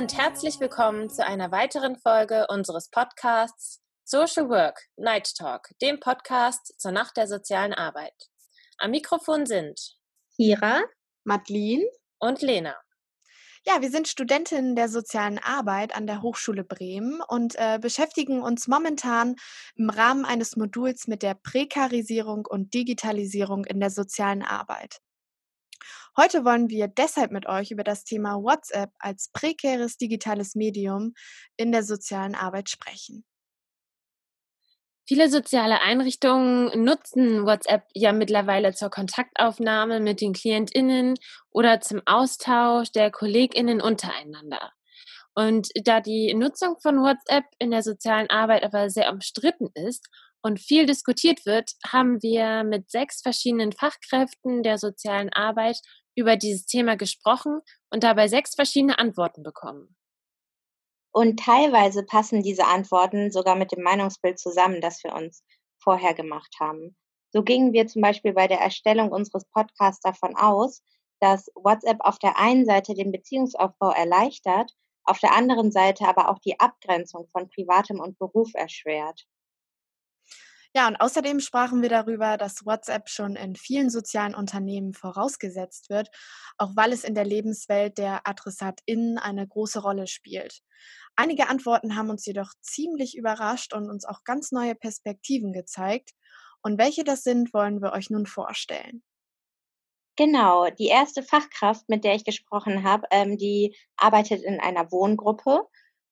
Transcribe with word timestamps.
und 0.00 0.16
herzlich 0.16 0.58
willkommen 0.60 1.10
zu 1.10 1.26
einer 1.26 1.52
weiteren 1.52 1.94
Folge 1.94 2.46
unseres 2.48 2.88
Podcasts 2.88 3.82
Social 4.02 4.48
Work 4.48 4.80
Night 4.96 5.34
Talk, 5.36 5.68
dem 5.82 6.00
Podcast 6.00 6.80
zur 6.80 6.90
Nacht 6.90 7.18
der 7.18 7.28
sozialen 7.28 7.74
Arbeit. 7.74 8.14
Am 8.78 8.92
Mikrofon 8.92 9.44
sind 9.44 9.98
Kira, 10.34 10.80
Madeline 11.24 11.84
und 12.18 12.40
Lena. 12.40 12.74
Ja, 13.66 13.82
wir 13.82 13.90
sind 13.90 14.08
Studentinnen 14.08 14.74
der 14.74 14.88
sozialen 14.88 15.38
Arbeit 15.38 15.94
an 15.94 16.06
der 16.06 16.22
Hochschule 16.22 16.64
Bremen 16.64 17.20
und 17.28 17.56
äh, 17.56 17.78
beschäftigen 17.78 18.40
uns 18.40 18.68
momentan 18.68 19.36
im 19.74 19.90
Rahmen 19.90 20.24
eines 20.24 20.56
Moduls 20.56 21.08
mit 21.08 21.22
der 21.22 21.34
Prekarisierung 21.34 22.46
und 22.46 22.72
Digitalisierung 22.72 23.66
in 23.66 23.80
der 23.80 23.90
sozialen 23.90 24.42
Arbeit. 24.42 24.96
Heute 26.20 26.44
wollen 26.44 26.68
wir 26.68 26.86
deshalb 26.86 27.30
mit 27.30 27.46
euch 27.46 27.70
über 27.70 27.82
das 27.82 28.04
Thema 28.04 28.34
WhatsApp 28.34 28.90
als 28.98 29.30
prekäres 29.32 29.96
digitales 29.96 30.54
Medium 30.54 31.14
in 31.56 31.72
der 31.72 31.82
sozialen 31.82 32.34
Arbeit 32.34 32.68
sprechen. 32.68 33.24
Viele 35.08 35.30
soziale 35.30 35.80
Einrichtungen 35.80 36.84
nutzen 36.84 37.46
WhatsApp 37.46 37.84
ja 37.94 38.12
mittlerweile 38.12 38.74
zur 38.74 38.90
Kontaktaufnahme 38.90 39.98
mit 40.00 40.20
den 40.20 40.34
KlientInnen 40.34 41.14
oder 41.52 41.80
zum 41.80 42.02
Austausch 42.04 42.92
der 42.92 43.10
KollegInnen 43.10 43.80
untereinander. 43.80 44.72
Und 45.34 45.68
da 45.84 46.02
die 46.02 46.34
Nutzung 46.34 46.78
von 46.82 46.96
WhatsApp 46.96 47.44
in 47.58 47.70
der 47.70 47.82
sozialen 47.82 48.28
Arbeit 48.28 48.62
aber 48.62 48.90
sehr 48.90 49.10
umstritten 49.10 49.70
ist 49.72 50.06
und 50.42 50.60
viel 50.60 50.84
diskutiert 50.84 51.46
wird, 51.46 51.72
haben 51.86 52.22
wir 52.22 52.62
mit 52.64 52.90
sechs 52.90 53.22
verschiedenen 53.22 53.72
Fachkräften 53.72 54.62
der 54.62 54.76
sozialen 54.76 55.32
Arbeit 55.32 55.80
über 56.16 56.36
dieses 56.36 56.66
Thema 56.66 56.96
gesprochen 56.96 57.60
und 57.90 58.04
dabei 58.04 58.28
sechs 58.28 58.54
verschiedene 58.54 58.98
Antworten 58.98 59.42
bekommen. 59.42 59.96
Und 61.12 61.40
teilweise 61.40 62.04
passen 62.04 62.42
diese 62.42 62.66
Antworten 62.66 63.30
sogar 63.32 63.56
mit 63.56 63.72
dem 63.72 63.82
Meinungsbild 63.82 64.38
zusammen, 64.38 64.80
das 64.80 65.02
wir 65.02 65.12
uns 65.14 65.42
vorher 65.82 66.14
gemacht 66.14 66.54
haben. 66.60 66.96
So 67.32 67.42
gingen 67.42 67.72
wir 67.72 67.86
zum 67.86 68.02
Beispiel 68.02 68.32
bei 68.32 68.46
der 68.46 68.60
Erstellung 68.60 69.10
unseres 69.10 69.44
Podcasts 69.46 70.02
davon 70.02 70.36
aus, 70.36 70.82
dass 71.20 71.50
WhatsApp 71.54 71.98
auf 72.00 72.18
der 72.18 72.38
einen 72.38 72.64
Seite 72.64 72.94
den 72.94 73.12
Beziehungsaufbau 73.12 73.90
erleichtert, 73.90 74.72
auf 75.04 75.18
der 75.18 75.34
anderen 75.34 75.70
Seite 75.72 76.06
aber 76.06 76.28
auch 76.28 76.38
die 76.38 76.58
Abgrenzung 76.58 77.28
von 77.28 77.48
Privatem 77.48 78.00
und 78.00 78.18
Beruf 78.18 78.50
erschwert. 78.54 79.26
Ja, 80.74 80.86
und 80.86 80.96
außerdem 80.96 81.40
sprachen 81.40 81.82
wir 81.82 81.88
darüber, 81.88 82.36
dass 82.36 82.64
WhatsApp 82.64 83.08
schon 83.08 83.34
in 83.34 83.56
vielen 83.56 83.90
sozialen 83.90 84.36
Unternehmen 84.36 84.94
vorausgesetzt 84.94 85.90
wird, 85.90 86.10
auch 86.58 86.76
weil 86.76 86.92
es 86.92 87.02
in 87.02 87.16
der 87.16 87.24
Lebenswelt 87.24 87.98
der 87.98 88.26
AdressatInnen 88.26 89.18
eine 89.18 89.48
große 89.48 89.80
Rolle 89.80 90.06
spielt. 90.06 90.60
Einige 91.16 91.48
Antworten 91.48 91.96
haben 91.96 92.08
uns 92.08 92.24
jedoch 92.24 92.52
ziemlich 92.60 93.16
überrascht 93.16 93.74
und 93.74 93.90
uns 93.90 94.04
auch 94.04 94.22
ganz 94.24 94.52
neue 94.52 94.76
Perspektiven 94.76 95.52
gezeigt. 95.52 96.10
Und 96.62 96.78
welche 96.78 97.02
das 97.02 97.22
sind, 97.22 97.52
wollen 97.52 97.82
wir 97.82 97.92
euch 97.92 98.08
nun 98.10 98.26
vorstellen. 98.26 99.02
Genau, 100.16 100.68
die 100.70 100.88
erste 100.88 101.22
Fachkraft, 101.22 101.88
mit 101.88 102.04
der 102.04 102.14
ich 102.14 102.24
gesprochen 102.24 102.84
habe, 102.84 103.06
ähm, 103.10 103.38
die 103.38 103.76
arbeitet 103.96 104.42
in 104.42 104.60
einer 104.60 104.92
Wohngruppe 104.92 105.66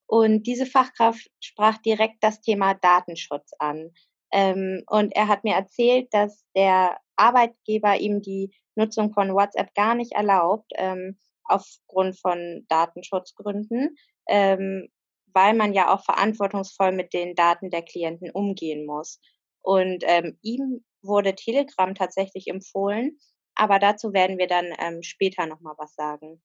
und 0.06 0.44
diese 0.44 0.64
Fachkraft 0.64 1.28
sprach 1.40 1.78
direkt 1.78 2.24
das 2.24 2.40
Thema 2.40 2.74
Datenschutz 2.74 3.52
an. 3.58 3.90
Ähm, 4.32 4.82
und 4.88 5.14
er 5.14 5.28
hat 5.28 5.44
mir 5.44 5.54
erzählt, 5.54 6.08
dass 6.12 6.44
der 6.54 6.98
Arbeitgeber 7.16 7.96
ihm 7.96 8.20
die 8.20 8.54
Nutzung 8.74 9.12
von 9.12 9.34
WhatsApp 9.34 9.74
gar 9.74 9.94
nicht 9.94 10.12
erlaubt, 10.12 10.70
ähm, 10.76 11.18
aufgrund 11.44 12.18
von 12.20 12.66
Datenschutzgründen, 12.68 13.96
ähm, 14.28 14.88
weil 15.32 15.54
man 15.54 15.72
ja 15.72 15.92
auch 15.92 16.04
verantwortungsvoll 16.04 16.92
mit 16.92 17.12
den 17.12 17.34
Daten 17.34 17.70
der 17.70 17.82
Klienten 17.82 18.30
umgehen 18.30 18.86
muss. 18.86 19.20
Und 19.62 20.04
ähm, 20.06 20.38
ihm 20.42 20.84
wurde 21.02 21.34
Telegram 21.34 21.94
tatsächlich 21.94 22.48
empfohlen, 22.48 23.18
aber 23.54 23.78
dazu 23.78 24.12
werden 24.12 24.38
wir 24.38 24.46
dann 24.46 24.72
ähm, 24.78 25.02
später 25.02 25.46
nochmal 25.46 25.74
was 25.78 25.94
sagen. 25.94 26.40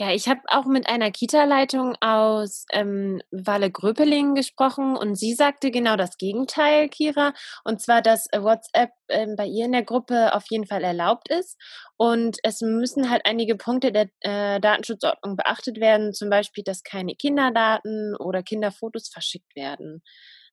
Ja, 0.00 0.12
ich 0.12 0.28
habe 0.28 0.40
auch 0.46 0.64
mit 0.64 0.88
einer 0.88 1.10
Kita-Leitung 1.10 1.96
aus 2.00 2.66
ähm, 2.72 3.20
Walle-Gröpeling 3.32 4.36
gesprochen 4.36 4.96
und 4.96 5.16
sie 5.16 5.34
sagte 5.34 5.72
genau 5.72 5.96
das 5.96 6.16
Gegenteil, 6.18 6.88
Kira. 6.88 7.32
Und 7.64 7.80
zwar, 7.80 8.00
dass 8.00 8.28
äh, 8.30 8.40
WhatsApp 8.40 8.90
ähm, 9.08 9.34
bei 9.36 9.44
ihr 9.46 9.64
in 9.64 9.72
der 9.72 9.82
Gruppe 9.82 10.34
auf 10.36 10.44
jeden 10.50 10.66
Fall 10.66 10.84
erlaubt 10.84 11.28
ist. 11.30 11.56
Und 11.96 12.38
es 12.44 12.60
müssen 12.60 13.10
halt 13.10 13.22
einige 13.24 13.56
Punkte 13.56 13.90
der 13.90 14.08
äh, 14.20 14.60
Datenschutzordnung 14.60 15.34
beachtet 15.34 15.80
werden, 15.80 16.12
zum 16.14 16.30
Beispiel, 16.30 16.62
dass 16.62 16.84
keine 16.84 17.16
Kinderdaten 17.16 18.14
oder 18.16 18.44
Kinderfotos 18.44 19.08
verschickt 19.08 19.56
werden. 19.56 20.02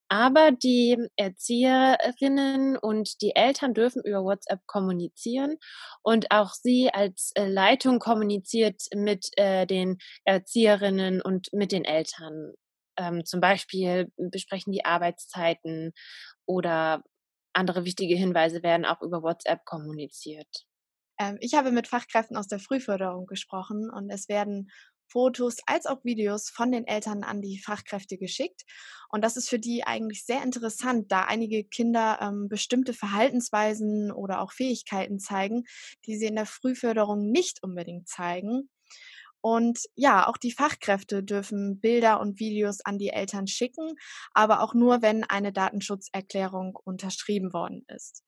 Aber 0.07 0.51
die 0.51 0.97
Erzieherinnen 1.15 2.77
und 2.77 3.21
die 3.21 3.35
Eltern 3.35 3.73
dürfen 3.73 4.03
über 4.03 4.23
WhatsApp 4.23 4.59
kommunizieren 4.67 5.57
und 6.03 6.29
auch 6.29 6.53
sie 6.53 6.89
als 6.93 7.31
äh, 7.35 7.47
Leitung 7.47 7.99
kommuniziert 7.99 8.83
mit 8.93 9.29
äh, 9.37 9.65
den 9.65 9.97
Erzieherinnen 10.23 11.21
und 11.21 11.51
mit 11.53 11.71
den 11.71 11.85
Eltern. 11.85 12.53
Ähm, 12.97 13.25
zum 13.25 13.41
Beispiel 13.41 14.11
besprechen 14.17 14.71
die 14.71 14.85
Arbeitszeiten 14.85 15.91
oder 16.45 17.03
andere 17.53 17.85
wichtige 17.85 18.15
Hinweise 18.15 18.63
werden 18.63 18.85
auch 18.85 19.01
über 19.01 19.23
WhatsApp 19.23 19.65
kommuniziert. 19.65 20.65
Ähm, 21.19 21.37
ich 21.39 21.53
habe 21.55 21.71
mit 21.71 21.87
Fachkräften 21.87 22.37
aus 22.37 22.47
der 22.47 22.59
Frühförderung 22.59 23.25
gesprochen 23.25 23.89
und 23.89 24.09
es 24.09 24.27
werden 24.29 24.69
Fotos 25.07 25.57
als 25.65 25.85
auch 25.85 26.03
Videos 26.03 26.49
von 26.49 26.71
den 26.71 26.87
Eltern 26.87 27.23
an 27.23 27.41
die 27.41 27.59
Fachkräfte 27.59 28.17
geschickt. 28.17 28.63
Und 29.09 29.23
das 29.23 29.37
ist 29.37 29.49
für 29.49 29.59
die 29.59 29.85
eigentlich 29.85 30.25
sehr 30.25 30.43
interessant, 30.43 31.11
da 31.11 31.21
einige 31.21 31.63
Kinder 31.63 32.19
ähm, 32.21 32.47
bestimmte 32.49 32.93
Verhaltensweisen 32.93 34.11
oder 34.11 34.41
auch 34.41 34.51
Fähigkeiten 34.51 35.19
zeigen, 35.19 35.63
die 36.05 36.17
sie 36.17 36.25
in 36.25 36.35
der 36.35 36.45
Frühförderung 36.45 37.31
nicht 37.31 37.63
unbedingt 37.63 38.07
zeigen. 38.07 38.69
Und 39.41 39.79
ja, 39.93 40.27
auch 40.27 40.37
die 40.37 40.51
Fachkräfte 40.51 41.23
dürfen 41.23 41.79
Bilder 41.79 42.19
und 42.19 42.39
Videos 42.39 42.81
an 42.81 42.97
die 42.97 43.09
Eltern 43.09 43.45
schicken, 43.45 43.93
aber 44.33 44.61
auch 44.61 44.73
nur, 44.73 45.03
wenn 45.03 45.23
eine 45.23 45.53
Datenschutzerklärung 45.53 46.75
unterschrieben 46.83 47.53
worden 47.53 47.85
ist. 47.87 48.23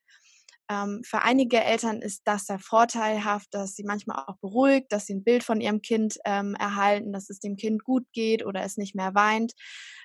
Ähm, 0.70 1.02
für 1.04 1.22
einige 1.22 1.62
Eltern 1.62 2.02
ist 2.02 2.22
das 2.24 2.46
sehr 2.46 2.58
vorteilhaft, 2.58 3.48
dass 3.52 3.74
sie 3.74 3.84
manchmal 3.84 4.24
auch 4.26 4.36
beruhigt, 4.38 4.92
dass 4.92 5.06
sie 5.06 5.14
ein 5.14 5.24
Bild 5.24 5.42
von 5.42 5.60
ihrem 5.60 5.80
Kind 5.80 6.18
ähm, 6.24 6.54
erhalten, 6.54 7.12
dass 7.12 7.30
es 7.30 7.40
dem 7.40 7.56
Kind 7.56 7.84
gut 7.84 8.04
geht 8.12 8.44
oder 8.44 8.62
es 8.62 8.76
nicht 8.76 8.94
mehr 8.94 9.14
weint. 9.14 9.52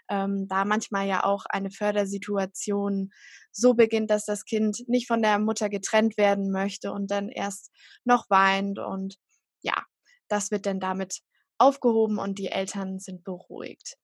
Ähm, 0.10 0.48
da 0.48 0.66
manchmal 0.66 1.08
ja 1.08 1.24
auch 1.24 1.46
eine 1.50 1.70
Fördersituation 1.72 3.10
so 3.52 3.74
beginnt, 3.74 4.10
dass 4.10 4.26
das 4.26 4.46
Kind 4.46 4.84
nicht 4.88 5.08
von 5.08 5.22
der 5.22 5.40
Mutter 5.40 5.70
getrennt 5.70 6.18
werden 6.18 6.52
möchte 6.52 6.92
und 6.92 7.12
dann 7.12 7.30
erst 7.30 7.72
noch 8.06 8.30
weint. 8.30 8.80
Und 8.80 9.18
ja, 9.62 9.84
das 10.30 10.52
wird 10.52 10.66
dann 10.66 10.80
damit 10.80 11.20
aufgehoben 11.58 12.20
und 12.20 12.40
die 12.40 12.50
Eltern 12.50 13.00
sind 13.00 13.24
beruhigt. 13.24 13.96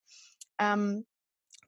Ähm, 0.58 1.06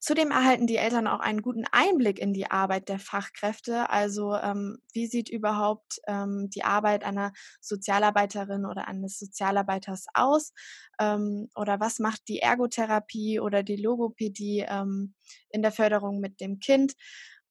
Zudem 0.04 0.32
erhalten 0.32 0.66
die 0.66 0.78
Eltern 0.78 1.06
auch 1.06 1.20
einen 1.20 1.42
guten 1.42 1.64
Einblick 1.70 2.18
in 2.18 2.34
die 2.34 2.50
Arbeit 2.50 2.88
der 2.88 2.98
Fachkräfte. 2.98 3.88
Also 3.88 4.34
ähm, 4.34 4.78
wie 4.92 5.06
sieht 5.06 5.28
überhaupt 5.28 6.00
ähm, 6.08 6.50
die 6.50 6.64
Arbeit 6.64 7.04
einer 7.04 7.32
Sozialarbeiterin 7.60 8.66
oder 8.66 8.88
eines 8.88 9.16
Sozialarbeiters 9.20 10.06
aus? 10.14 10.54
Ähm, 10.98 11.50
oder 11.54 11.78
was 11.78 12.00
macht 12.00 12.26
die 12.26 12.40
Ergotherapie 12.40 13.38
oder 13.38 13.62
die 13.62 13.76
Logopädie 13.76 14.64
ähm, 14.68 15.14
in 15.50 15.62
der 15.62 15.70
Förderung 15.70 16.18
mit 16.18 16.40
dem 16.40 16.58
Kind? 16.58 16.94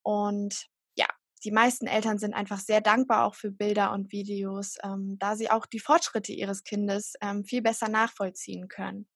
Und 0.02 0.66
ja, 0.94 1.06
die 1.44 1.52
meisten 1.52 1.86
Eltern 1.86 2.18
sind 2.18 2.34
einfach 2.34 2.60
sehr 2.60 2.82
dankbar 2.82 3.24
auch 3.24 3.34
für 3.34 3.50
Bilder 3.50 3.92
und 3.92 4.12
Videos, 4.12 4.76
ähm, 4.84 5.16
da 5.18 5.36
sie 5.36 5.50
auch 5.50 5.64
die 5.64 5.80
Fortschritte 5.80 6.32
ihres 6.34 6.64
Kindes 6.64 7.14
ähm, 7.22 7.44
viel 7.46 7.62
besser 7.62 7.88
nachvollziehen 7.88 8.68
können. 8.68 9.06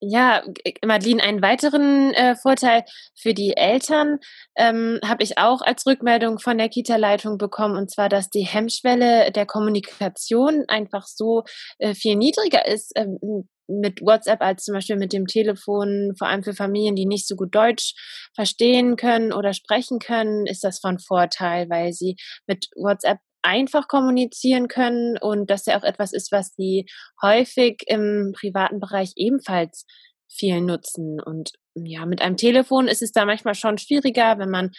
Ja, 0.00 0.42
Madeline, 0.84 1.22
einen 1.22 1.40
weiteren 1.40 2.12
äh, 2.12 2.36
Vorteil 2.36 2.84
für 3.14 3.32
die 3.32 3.56
Eltern 3.56 4.18
ähm, 4.54 5.00
habe 5.02 5.22
ich 5.22 5.38
auch 5.38 5.62
als 5.62 5.86
Rückmeldung 5.86 6.38
von 6.38 6.58
der 6.58 6.68
Kita-Leitung 6.68 7.38
bekommen, 7.38 7.76
und 7.78 7.90
zwar, 7.90 8.10
dass 8.10 8.28
die 8.28 8.44
Hemmschwelle 8.44 9.32
der 9.32 9.46
Kommunikation 9.46 10.64
einfach 10.68 11.06
so 11.06 11.44
äh, 11.78 11.94
viel 11.94 12.16
niedriger 12.16 12.66
ist 12.66 12.92
ähm, 12.94 13.48
mit 13.68 14.00
WhatsApp 14.02 14.42
als 14.42 14.64
zum 14.64 14.74
Beispiel 14.74 14.96
mit 14.96 15.12
dem 15.12 15.26
Telefon, 15.26 16.12
vor 16.18 16.28
allem 16.28 16.42
für 16.44 16.54
Familien, 16.54 16.94
die 16.94 17.06
nicht 17.06 17.26
so 17.26 17.34
gut 17.34 17.54
Deutsch 17.54 17.94
verstehen 18.34 18.96
können 18.96 19.32
oder 19.32 19.54
sprechen 19.54 19.98
können, 19.98 20.46
ist 20.46 20.62
das 20.62 20.78
von 20.78 20.98
Vorteil, 20.98 21.68
weil 21.70 21.92
sie 21.92 22.16
mit 22.46 22.68
WhatsApp 22.76 23.18
einfach 23.46 23.88
kommunizieren 23.88 24.68
können 24.68 25.16
und 25.18 25.48
dass 25.50 25.66
ja 25.66 25.78
auch 25.78 25.84
etwas 25.84 26.12
ist, 26.12 26.32
was 26.32 26.52
sie 26.56 26.86
häufig 27.22 27.82
im 27.86 28.32
privaten 28.36 28.80
Bereich 28.80 29.12
ebenfalls 29.16 29.86
viel 30.28 30.60
nutzen. 30.60 31.20
Und 31.20 31.52
ja, 31.74 32.04
mit 32.06 32.20
einem 32.20 32.36
Telefon 32.36 32.88
ist 32.88 33.02
es 33.02 33.12
da 33.12 33.24
manchmal 33.24 33.54
schon 33.54 33.78
schwieriger, 33.78 34.38
wenn 34.38 34.50
man 34.50 34.72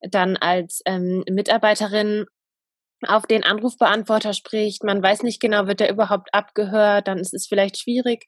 dann 0.00 0.36
als 0.36 0.82
ähm, 0.86 1.24
Mitarbeiterin 1.28 2.26
auf 3.06 3.26
den 3.26 3.42
Anrufbeantworter 3.42 4.32
spricht. 4.32 4.84
Man 4.84 5.02
weiß 5.02 5.24
nicht 5.24 5.40
genau, 5.40 5.66
wird 5.66 5.80
er 5.80 5.90
überhaupt 5.90 6.28
abgehört. 6.32 7.08
Dann 7.08 7.18
ist 7.18 7.34
es 7.34 7.48
vielleicht 7.48 7.78
schwierig, 7.78 8.26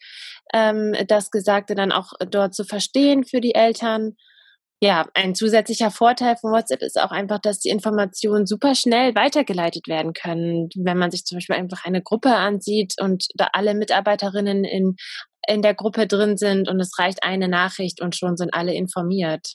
ähm, 0.53 0.95
das 1.07 1.31
Gesagte 1.31 1.75
dann 1.75 1.93
auch 1.93 2.13
dort 2.29 2.55
zu 2.55 2.65
verstehen 2.65 3.25
für 3.25 3.41
die 3.41 3.55
Eltern. 3.55 4.17
Ja, 4.85 5.07
ein 5.15 5.35
zusätzlicher 5.35 5.91
Vorteil 5.91 6.37
von 6.37 6.53
WhatsApp 6.53 6.83
ist 6.83 7.01
auch 7.01 7.11
einfach, 7.11 7.39
dass 7.39 7.59
die 7.59 7.71
Informationen 7.71 8.45
super 8.45 8.75
schnell 8.75 9.15
weitergeleitet 9.15 9.89
werden 9.89 10.13
können. 10.13 10.69
Wenn 10.77 10.99
man 10.99 11.11
sich 11.11 11.25
zum 11.25 11.39
Beispiel 11.39 11.57
einfach 11.57 11.87
eine 11.87 12.03
Gruppe 12.03 12.35
ansieht 12.35 12.93
und 13.01 13.29
da 13.35 13.49
alle 13.55 13.73
Mitarbeiterinnen 13.73 14.63
in, 14.65 14.97
in 15.49 15.63
der 15.63 15.73
Gruppe 15.73 16.07
drin 16.07 16.37
sind 16.37 16.69
und 16.69 16.79
es 16.81 16.99
reicht 16.99 17.25
eine 17.25 17.49
Nachricht 17.49 18.03
und 18.03 18.15
schon 18.15 18.37
sind 18.37 18.53
alle 18.53 18.75
informiert. 18.75 19.55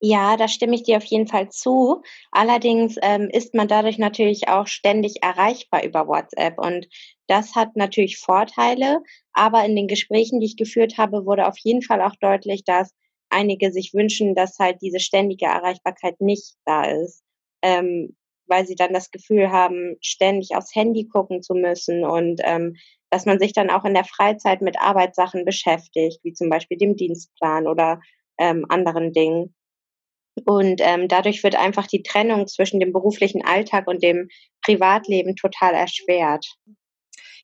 Ja, 0.00 0.36
da 0.36 0.46
stimme 0.46 0.76
ich 0.76 0.84
dir 0.84 0.98
auf 0.98 1.04
jeden 1.06 1.26
Fall 1.26 1.48
zu. 1.48 2.02
Allerdings 2.30 2.94
ähm, 3.02 3.28
ist 3.32 3.54
man 3.54 3.66
dadurch 3.66 3.98
natürlich 3.98 4.46
auch 4.46 4.68
ständig 4.68 5.24
erreichbar 5.24 5.82
über 5.82 6.06
WhatsApp 6.06 6.60
und 6.60 6.86
das 7.26 7.56
hat 7.56 7.74
natürlich 7.74 8.18
Vorteile, 8.18 9.00
aber 9.32 9.64
in 9.64 9.74
den 9.74 9.88
Gesprächen, 9.88 10.38
die 10.38 10.46
ich 10.46 10.56
geführt 10.56 10.96
habe, 10.96 11.26
wurde 11.26 11.48
auf 11.48 11.58
jeden 11.58 11.82
Fall 11.82 12.00
auch 12.02 12.14
deutlich, 12.20 12.62
dass 12.62 12.94
einige 13.30 13.72
sich 13.72 13.92
wünschen, 13.94 14.34
dass 14.34 14.58
halt 14.58 14.80
diese 14.82 15.00
ständige 15.00 15.46
Erreichbarkeit 15.46 16.20
nicht 16.20 16.54
da 16.64 16.84
ist, 16.84 17.22
ähm, 17.62 18.16
weil 18.46 18.66
sie 18.66 18.76
dann 18.76 18.92
das 18.92 19.10
Gefühl 19.10 19.50
haben, 19.50 19.96
ständig 20.00 20.54
aufs 20.54 20.74
Handy 20.74 21.08
gucken 21.08 21.42
zu 21.42 21.54
müssen 21.54 22.04
und 22.04 22.40
ähm, 22.44 22.76
dass 23.10 23.26
man 23.26 23.38
sich 23.38 23.52
dann 23.52 23.70
auch 23.70 23.84
in 23.84 23.94
der 23.94 24.04
Freizeit 24.04 24.62
mit 24.62 24.80
Arbeitssachen 24.80 25.44
beschäftigt, 25.44 26.20
wie 26.22 26.32
zum 26.32 26.48
Beispiel 26.48 26.76
dem 26.76 26.96
Dienstplan 26.96 27.66
oder 27.66 28.00
ähm, 28.38 28.66
anderen 28.68 29.12
Dingen. 29.12 29.54
Und 30.44 30.80
ähm, 30.84 31.08
dadurch 31.08 31.42
wird 31.42 31.56
einfach 31.56 31.86
die 31.86 32.02
Trennung 32.02 32.46
zwischen 32.46 32.78
dem 32.78 32.92
beruflichen 32.92 33.42
Alltag 33.44 33.86
und 33.86 34.02
dem 34.02 34.28
Privatleben 34.62 35.34
total 35.34 35.74
erschwert. 35.74 36.46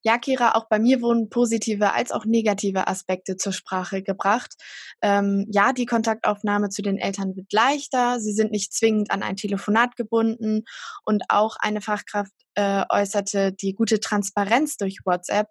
Ja, 0.04 0.18
Kira, 0.18 0.54
auch 0.54 0.68
bei 0.68 0.78
mir 0.78 1.00
wurden 1.00 1.30
positive 1.30 1.92
als 1.92 2.10
auch 2.10 2.24
negative 2.24 2.88
Aspekte 2.88 3.36
zur 3.36 3.52
Sprache 3.52 4.02
gebracht. 4.02 4.54
Ähm, 5.00 5.46
ja, 5.50 5.72
die 5.72 5.86
Kontaktaufnahme 5.86 6.70
zu 6.70 6.82
den 6.82 6.98
Eltern 6.98 7.36
wird 7.36 7.52
leichter. 7.52 8.18
Sie 8.20 8.32
sind 8.32 8.50
nicht 8.50 8.74
zwingend 8.74 9.12
an 9.12 9.22
ein 9.22 9.36
Telefonat 9.36 9.96
gebunden. 9.96 10.64
Und 11.04 11.22
auch 11.28 11.56
eine 11.60 11.80
Fachkraft 11.80 12.32
äh, 12.54 12.84
äußerte 12.88 13.52
die 13.52 13.74
gute 13.74 14.00
Transparenz 14.00 14.76
durch 14.76 14.98
WhatsApp, 15.04 15.48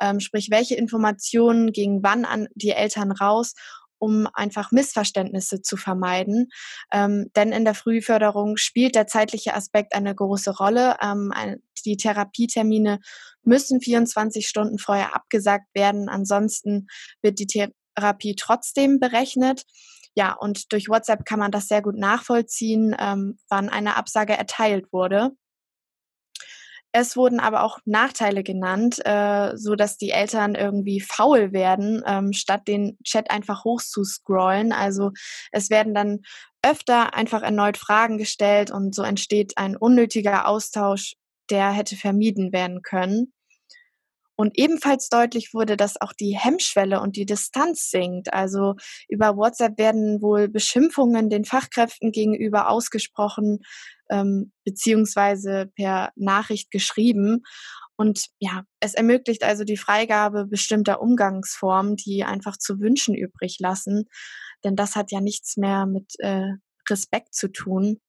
ähm, 0.00 0.20
sprich, 0.20 0.48
welche 0.50 0.74
Informationen 0.76 1.72
gingen 1.72 2.02
wann 2.02 2.24
an 2.24 2.46
die 2.54 2.70
Eltern 2.70 3.10
raus 3.10 3.54
um 4.04 4.28
einfach 4.34 4.70
Missverständnisse 4.70 5.62
zu 5.62 5.78
vermeiden. 5.78 6.48
Ähm, 6.92 7.30
denn 7.34 7.52
in 7.52 7.64
der 7.64 7.74
Frühförderung 7.74 8.58
spielt 8.58 8.94
der 8.94 9.06
zeitliche 9.06 9.54
Aspekt 9.54 9.94
eine 9.94 10.14
große 10.14 10.54
Rolle. 10.54 10.96
Ähm, 11.02 11.32
die 11.86 11.96
Therapietermine 11.96 13.00
müssen 13.42 13.80
24 13.80 14.46
Stunden 14.46 14.78
vorher 14.78 15.16
abgesagt 15.16 15.74
werden. 15.74 16.10
Ansonsten 16.10 16.86
wird 17.22 17.38
die 17.38 17.46
Therapie 17.46 18.36
trotzdem 18.36 19.00
berechnet. 19.00 19.62
Ja, 20.14 20.34
und 20.34 20.72
durch 20.72 20.88
WhatsApp 20.88 21.24
kann 21.24 21.38
man 21.38 21.50
das 21.50 21.66
sehr 21.66 21.80
gut 21.80 21.96
nachvollziehen, 21.96 22.94
ähm, 22.98 23.38
wann 23.48 23.70
eine 23.70 23.96
Absage 23.96 24.34
erteilt 24.34 24.92
wurde. 24.92 25.30
Es 26.96 27.16
wurden 27.16 27.40
aber 27.40 27.64
auch 27.64 27.80
Nachteile 27.86 28.44
genannt, 28.44 29.04
äh, 29.04 29.56
so 29.56 29.74
dass 29.74 29.96
die 29.96 30.10
Eltern 30.10 30.54
irgendwie 30.54 31.00
faul 31.00 31.52
werden, 31.52 32.04
ähm, 32.06 32.32
statt 32.32 32.68
den 32.68 32.96
Chat 33.02 33.32
einfach 33.32 33.64
hochzuscrollen. 33.64 34.70
Also 34.70 35.10
es 35.50 35.70
werden 35.70 35.92
dann 35.92 36.20
öfter 36.62 37.12
einfach 37.12 37.42
erneut 37.42 37.78
Fragen 37.78 38.16
gestellt 38.16 38.70
und 38.70 38.94
so 38.94 39.02
entsteht 39.02 39.54
ein 39.58 39.76
unnötiger 39.76 40.46
Austausch, 40.46 41.16
der 41.50 41.72
hätte 41.72 41.96
vermieden 41.96 42.52
werden 42.52 42.82
können. 42.82 43.32
Und 44.36 44.56
ebenfalls 44.56 45.08
deutlich 45.08 45.52
wurde, 45.52 45.76
dass 45.76 46.00
auch 46.00 46.12
die 46.12 46.36
Hemmschwelle 46.38 47.00
und 47.00 47.16
die 47.16 47.26
Distanz 47.26 47.90
sinkt. 47.90 48.32
Also 48.32 48.74
über 49.08 49.36
WhatsApp 49.36 49.78
werden 49.78 50.22
wohl 50.22 50.48
Beschimpfungen 50.48 51.28
den 51.28 51.44
Fachkräften 51.44 52.12
gegenüber 52.12 52.68
ausgesprochen, 52.68 53.60
ähm, 54.14 54.52
beziehungsweise 54.64 55.70
per 55.74 56.12
Nachricht 56.14 56.70
geschrieben. 56.70 57.42
Und 57.96 58.28
ja, 58.38 58.64
es 58.80 58.94
ermöglicht 58.94 59.42
also 59.42 59.64
die 59.64 59.76
Freigabe 59.76 60.46
bestimmter 60.46 61.00
Umgangsformen, 61.00 61.96
die 61.96 62.24
einfach 62.24 62.56
zu 62.56 62.80
wünschen 62.80 63.14
übrig 63.14 63.58
lassen. 63.60 64.08
Denn 64.64 64.76
das 64.76 64.96
hat 64.96 65.10
ja 65.10 65.20
nichts 65.20 65.56
mehr 65.56 65.86
mit 65.86 66.14
äh, 66.18 66.52
Respekt 66.88 67.34
zu 67.34 67.48
tun. 67.48 68.00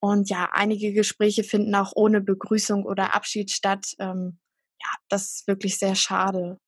Und 0.00 0.30
ja, 0.30 0.50
einige 0.52 0.92
Gespräche 0.92 1.42
finden 1.42 1.74
auch 1.74 1.92
ohne 1.94 2.20
Begrüßung 2.20 2.84
oder 2.84 3.14
Abschied 3.14 3.50
statt. 3.50 3.94
Ähm, 3.98 4.38
ja, 4.80 4.88
das 5.08 5.34
ist 5.34 5.48
wirklich 5.48 5.78
sehr 5.78 5.96
schade. 5.96 6.58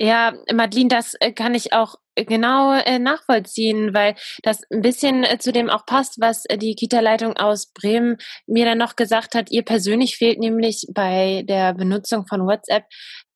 Ja, 0.00 0.32
Madeline, 0.52 0.88
das 0.88 1.14
äh, 1.18 1.32
kann 1.32 1.56
ich 1.56 1.72
auch 1.72 1.96
äh, 2.14 2.24
genau 2.24 2.72
äh, 2.72 3.00
nachvollziehen, 3.00 3.94
weil 3.94 4.14
das 4.44 4.60
ein 4.70 4.80
bisschen 4.80 5.26
zu 5.40 5.50
dem 5.50 5.68
auch 5.68 5.86
passt, 5.86 6.20
was 6.20 6.44
die 6.44 6.76
Kita-Leitung 6.76 7.36
aus 7.36 7.72
Bremen 7.72 8.16
mir 8.46 8.64
dann 8.64 8.78
noch 8.78 8.94
gesagt 8.94 9.34
hat. 9.34 9.50
Ihr 9.50 9.64
persönlich 9.64 10.16
fehlt 10.16 10.38
nämlich 10.38 10.86
bei 10.94 11.42
der 11.48 11.74
Benutzung 11.74 12.28
von 12.28 12.46
WhatsApp 12.46 12.84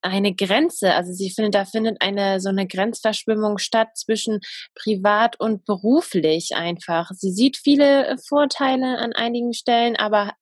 eine 0.02 0.36
Grenze. 0.36 0.94
Also 0.94 1.12
sie 1.12 1.30
findet, 1.30 1.56
da 1.56 1.64
findet 1.64 2.00
eine 2.00 2.38
so 2.38 2.50
eine 2.50 2.68
Grenzverschwimmung 2.68 3.58
statt 3.58 3.96
zwischen 3.96 4.38
privat 4.76 5.40
und 5.40 5.64
beruflich 5.64 6.54
einfach. 6.54 7.10
Sie 7.10 7.32
sieht 7.32 7.56
viele 7.56 8.16
Vorteile 8.28 8.98
an 8.98 9.12
einigen 9.14 9.52
Stellen, 9.52 9.96
aber 9.96 10.32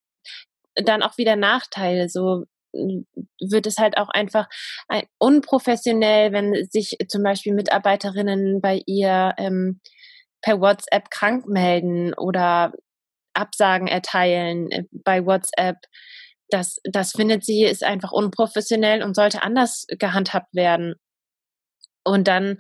dann 0.75 1.03
auch 1.03 1.17
wieder 1.17 1.37
Nachteile. 1.37 2.11
So 2.11 2.45
wird 2.73 3.67
es 3.67 3.79
halt 3.79 3.97
auch 3.97 4.09
einfach 4.09 4.49
unprofessionell, 5.19 6.33
wenn 6.33 6.67
sich 6.71 6.97
zum 7.09 7.23
Beispiel 7.23 7.55
Mitarbeiterinnen 7.55 8.61
bei 8.61 8.83
ihr 8.87 9.35
ähm, 9.39 9.81
per 10.43 10.61
WhatsApp 10.61 11.11
krank 11.11 11.47
melden 11.47 12.15
oder 12.15 12.73
Absagen 13.35 13.89
erteilen 13.89 14.71
äh, 14.71 14.85
bei 14.93 15.25
WhatsApp. 15.25 15.77
Das, 16.49 16.79
das 16.85 17.13
findet 17.13 17.45
sie 17.45 17.65
ist 17.65 17.85
einfach 17.85 18.13
unprofessionell 18.13 19.03
und 19.03 19.15
sollte 19.15 19.43
anders 19.43 19.87
gehandhabt 19.89 20.55
werden. 20.55 20.95
Und 22.03 22.27
dann 22.29 22.59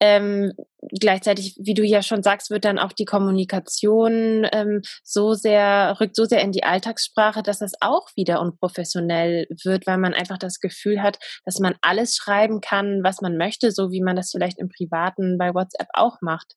ähm, 0.00 0.52
gleichzeitig, 0.90 1.54
wie 1.58 1.74
du 1.74 1.84
ja 1.84 2.02
schon 2.02 2.22
sagst, 2.22 2.50
wird 2.50 2.64
dann 2.64 2.78
auch 2.78 2.92
die 2.92 3.04
Kommunikation 3.04 4.46
ähm, 4.52 4.82
so 5.04 5.34
sehr, 5.34 5.96
rückt 6.00 6.16
so 6.16 6.24
sehr 6.24 6.40
in 6.42 6.52
die 6.52 6.64
Alltagssprache, 6.64 7.42
dass 7.42 7.58
das 7.58 7.72
auch 7.80 8.08
wieder 8.16 8.40
unprofessionell 8.40 9.46
wird, 9.64 9.86
weil 9.86 9.98
man 9.98 10.14
einfach 10.14 10.38
das 10.38 10.58
Gefühl 10.60 11.02
hat, 11.02 11.18
dass 11.44 11.60
man 11.60 11.76
alles 11.82 12.16
schreiben 12.16 12.60
kann, 12.60 13.02
was 13.02 13.20
man 13.20 13.36
möchte, 13.36 13.70
so 13.70 13.90
wie 13.90 14.02
man 14.02 14.16
das 14.16 14.30
vielleicht 14.30 14.58
im 14.58 14.68
Privaten 14.68 15.38
bei 15.38 15.54
WhatsApp 15.54 15.88
auch 15.92 16.16
macht. 16.20 16.54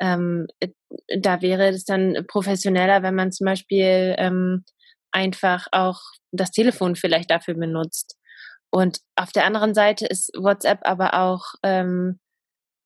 Ähm, 0.00 0.46
äh, 0.60 0.68
da 1.18 1.42
wäre 1.42 1.68
es 1.68 1.84
dann 1.84 2.24
professioneller, 2.26 3.02
wenn 3.02 3.14
man 3.14 3.32
zum 3.32 3.44
Beispiel 3.44 4.14
ähm, 4.18 4.64
einfach 5.10 5.66
auch 5.72 6.00
das 6.32 6.50
Telefon 6.50 6.96
vielleicht 6.96 7.30
dafür 7.30 7.54
benutzt. 7.54 8.16
Und 8.70 9.00
auf 9.16 9.32
der 9.32 9.44
anderen 9.44 9.74
Seite 9.74 10.06
ist 10.06 10.30
WhatsApp 10.34 10.80
aber 10.84 11.12
auch 11.20 11.42
ähm, 11.62 12.18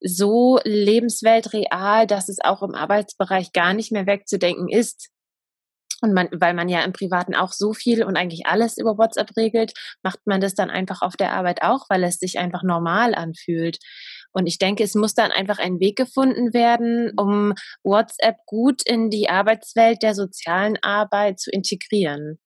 so 0.00 0.58
lebensweltreal, 0.64 2.06
dass 2.06 2.28
es 2.28 2.38
auch 2.42 2.62
im 2.62 2.74
Arbeitsbereich 2.74 3.52
gar 3.52 3.74
nicht 3.74 3.92
mehr 3.92 4.06
wegzudenken 4.06 4.68
ist. 4.68 5.10
Und 6.02 6.12
man, 6.12 6.28
weil 6.32 6.52
man 6.52 6.68
ja 6.68 6.82
im 6.82 6.92
Privaten 6.92 7.34
auch 7.34 7.52
so 7.52 7.72
viel 7.72 8.04
und 8.04 8.16
eigentlich 8.16 8.46
alles 8.46 8.76
über 8.76 8.98
WhatsApp 8.98 9.34
regelt, 9.36 9.72
macht 10.02 10.20
man 10.26 10.42
das 10.42 10.54
dann 10.54 10.68
einfach 10.68 11.00
auf 11.00 11.16
der 11.16 11.32
Arbeit 11.32 11.62
auch, 11.62 11.86
weil 11.88 12.04
es 12.04 12.18
sich 12.18 12.38
einfach 12.38 12.62
normal 12.62 13.14
anfühlt. 13.14 13.78
Und 14.32 14.46
ich 14.46 14.58
denke, 14.58 14.84
es 14.84 14.94
muss 14.94 15.14
dann 15.14 15.32
einfach 15.32 15.58
ein 15.58 15.80
Weg 15.80 15.96
gefunden 15.96 16.52
werden, 16.52 17.12
um 17.16 17.54
WhatsApp 17.82 18.36
gut 18.44 18.82
in 18.84 19.08
die 19.08 19.30
Arbeitswelt 19.30 20.02
der 20.02 20.14
sozialen 20.14 20.76
Arbeit 20.82 21.40
zu 21.40 21.50
integrieren. 21.50 22.38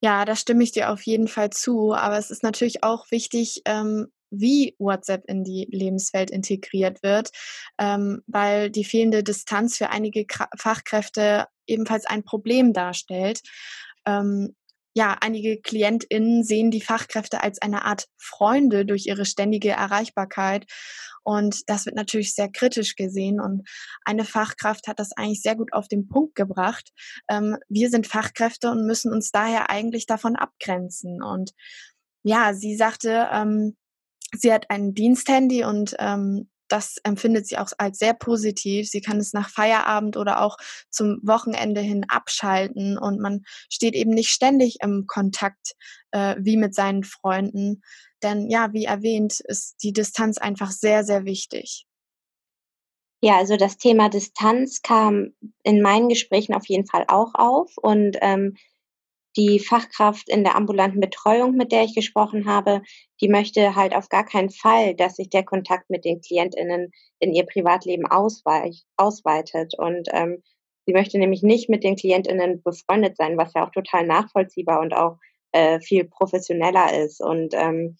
Ja, 0.00 0.24
da 0.24 0.36
stimme 0.36 0.62
ich 0.62 0.70
dir 0.70 0.90
auf 0.90 1.02
jeden 1.02 1.26
Fall 1.26 1.50
zu. 1.50 1.92
Aber 1.92 2.18
es 2.18 2.30
ist 2.30 2.44
natürlich 2.44 2.84
auch 2.84 3.10
wichtig, 3.10 3.62
ähm, 3.64 4.12
wie 4.30 4.74
WhatsApp 4.78 5.24
in 5.26 5.44
die 5.44 5.68
Lebenswelt 5.70 6.30
integriert 6.30 7.02
wird, 7.02 7.30
ähm, 7.78 8.22
weil 8.26 8.70
die 8.70 8.84
fehlende 8.84 9.22
Distanz 9.22 9.76
für 9.76 9.90
einige 9.90 10.24
Kra 10.26 10.48
Fachkräfte 10.56 11.46
ebenfalls 11.66 12.06
ein 12.06 12.24
Problem 12.24 12.72
darstellt. 12.72 13.40
Ähm, 14.06 14.54
ja, 14.94 15.16
einige 15.20 15.60
KlientInnen 15.60 16.42
sehen 16.42 16.72
die 16.72 16.80
Fachkräfte 16.80 17.42
als 17.42 17.62
eine 17.62 17.84
Art 17.84 18.08
Freunde 18.16 18.84
durch 18.84 19.06
ihre 19.06 19.26
ständige 19.26 19.70
Erreichbarkeit. 19.70 20.66
Und 21.22 21.68
das 21.68 21.86
wird 21.86 21.94
natürlich 21.94 22.34
sehr 22.34 22.50
kritisch 22.50 22.96
gesehen. 22.96 23.40
Und 23.40 23.68
eine 24.04 24.24
Fachkraft 24.24 24.88
hat 24.88 24.98
das 24.98 25.12
eigentlich 25.12 25.42
sehr 25.42 25.56
gut 25.56 25.72
auf 25.72 25.86
den 25.86 26.08
Punkt 26.08 26.34
gebracht. 26.34 26.90
Ähm, 27.30 27.58
wir 27.68 27.90
sind 27.90 28.06
Fachkräfte 28.06 28.70
und 28.70 28.86
müssen 28.86 29.12
uns 29.12 29.30
daher 29.30 29.70
eigentlich 29.70 30.06
davon 30.06 30.36
abgrenzen. 30.36 31.22
Und 31.22 31.52
ja, 32.24 32.54
sie 32.54 32.76
sagte, 32.76 33.28
ähm, 33.30 33.76
sie 34.34 34.52
hat 34.52 34.70
ein 34.70 34.94
Diensthandy 34.94 35.64
und 35.64 35.94
ähm, 35.98 36.48
das 36.68 36.96
empfindet 37.02 37.46
sie 37.46 37.58
auch 37.58 37.70
als 37.78 37.98
sehr 37.98 38.14
positiv. 38.14 38.88
Sie 38.88 39.00
kann 39.00 39.18
es 39.18 39.32
nach 39.32 39.48
Feierabend 39.48 40.16
oder 40.16 40.42
auch 40.42 40.58
zum 40.90 41.18
Wochenende 41.22 41.80
hin 41.80 42.04
abschalten 42.08 42.98
und 42.98 43.20
man 43.20 43.42
steht 43.70 43.94
eben 43.94 44.10
nicht 44.10 44.30
ständig 44.30 44.76
im 44.82 45.06
Kontakt 45.06 45.74
äh, 46.10 46.36
wie 46.38 46.56
mit 46.56 46.74
seinen 46.74 47.04
Freunden. 47.04 47.82
Denn 48.22 48.50
ja, 48.50 48.72
wie 48.72 48.84
erwähnt, 48.84 49.40
ist 49.40 49.82
die 49.82 49.92
Distanz 49.92 50.38
einfach 50.38 50.70
sehr, 50.70 51.04
sehr 51.04 51.24
wichtig. 51.24 51.86
Ja, 53.20 53.36
also 53.38 53.56
das 53.56 53.78
Thema 53.78 54.08
Distanz 54.08 54.80
kam 54.82 55.34
in 55.64 55.82
meinen 55.82 56.08
Gesprächen 56.08 56.54
auf 56.54 56.68
jeden 56.68 56.86
Fall 56.86 57.04
auch 57.08 57.34
auf 57.34 57.76
und 57.76 58.16
ähm, 58.20 58.56
die 59.38 59.60
Fachkraft 59.60 60.28
in 60.28 60.42
der 60.42 60.56
ambulanten 60.56 61.00
Betreuung, 61.00 61.54
mit 61.54 61.70
der 61.70 61.84
ich 61.84 61.94
gesprochen 61.94 62.46
habe, 62.46 62.82
die 63.20 63.28
möchte 63.28 63.76
halt 63.76 63.94
auf 63.94 64.08
gar 64.08 64.24
keinen 64.24 64.50
Fall, 64.50 64.96
dass 64.96 65.14
sich 65.14 65.30
der 65.30 65.44
Kontakt 65.44 65.88
mit 65.90 66.04
den 66.04 66.20
KlientInnen 66.20 66.90
in 67.20 67.32
ihr 67.32 67.46
Privatleben 67.46 68.04
ausweitet. 68.06 69.74
Und 69.78 70.08
ähm, 70.12 70.42
sie 70.86 70.92
möchte 70.92 71.18
nämlich 71.18 71.42
nicht 71.44 71.70
mit 71.70 71.84
den 71.84 71.94
KlientInnen 71.94 72.62
befreundet 72.62 73.16
sein, 73.16 73.38
was 73.38 73.54
ja 73.54 73.64
auch 73.64 73.70
total 73.70 74.06
nachvollziehbar 74.06 74.80
und 74.80 74.92
auch 74.92 75.18
äh, 75.52 75.78
viel 75.80 76.04
professioneller 76.04 76.98
ist. 77.04 77.20
Und 77.20 77.54
ähm, 77.54 77.96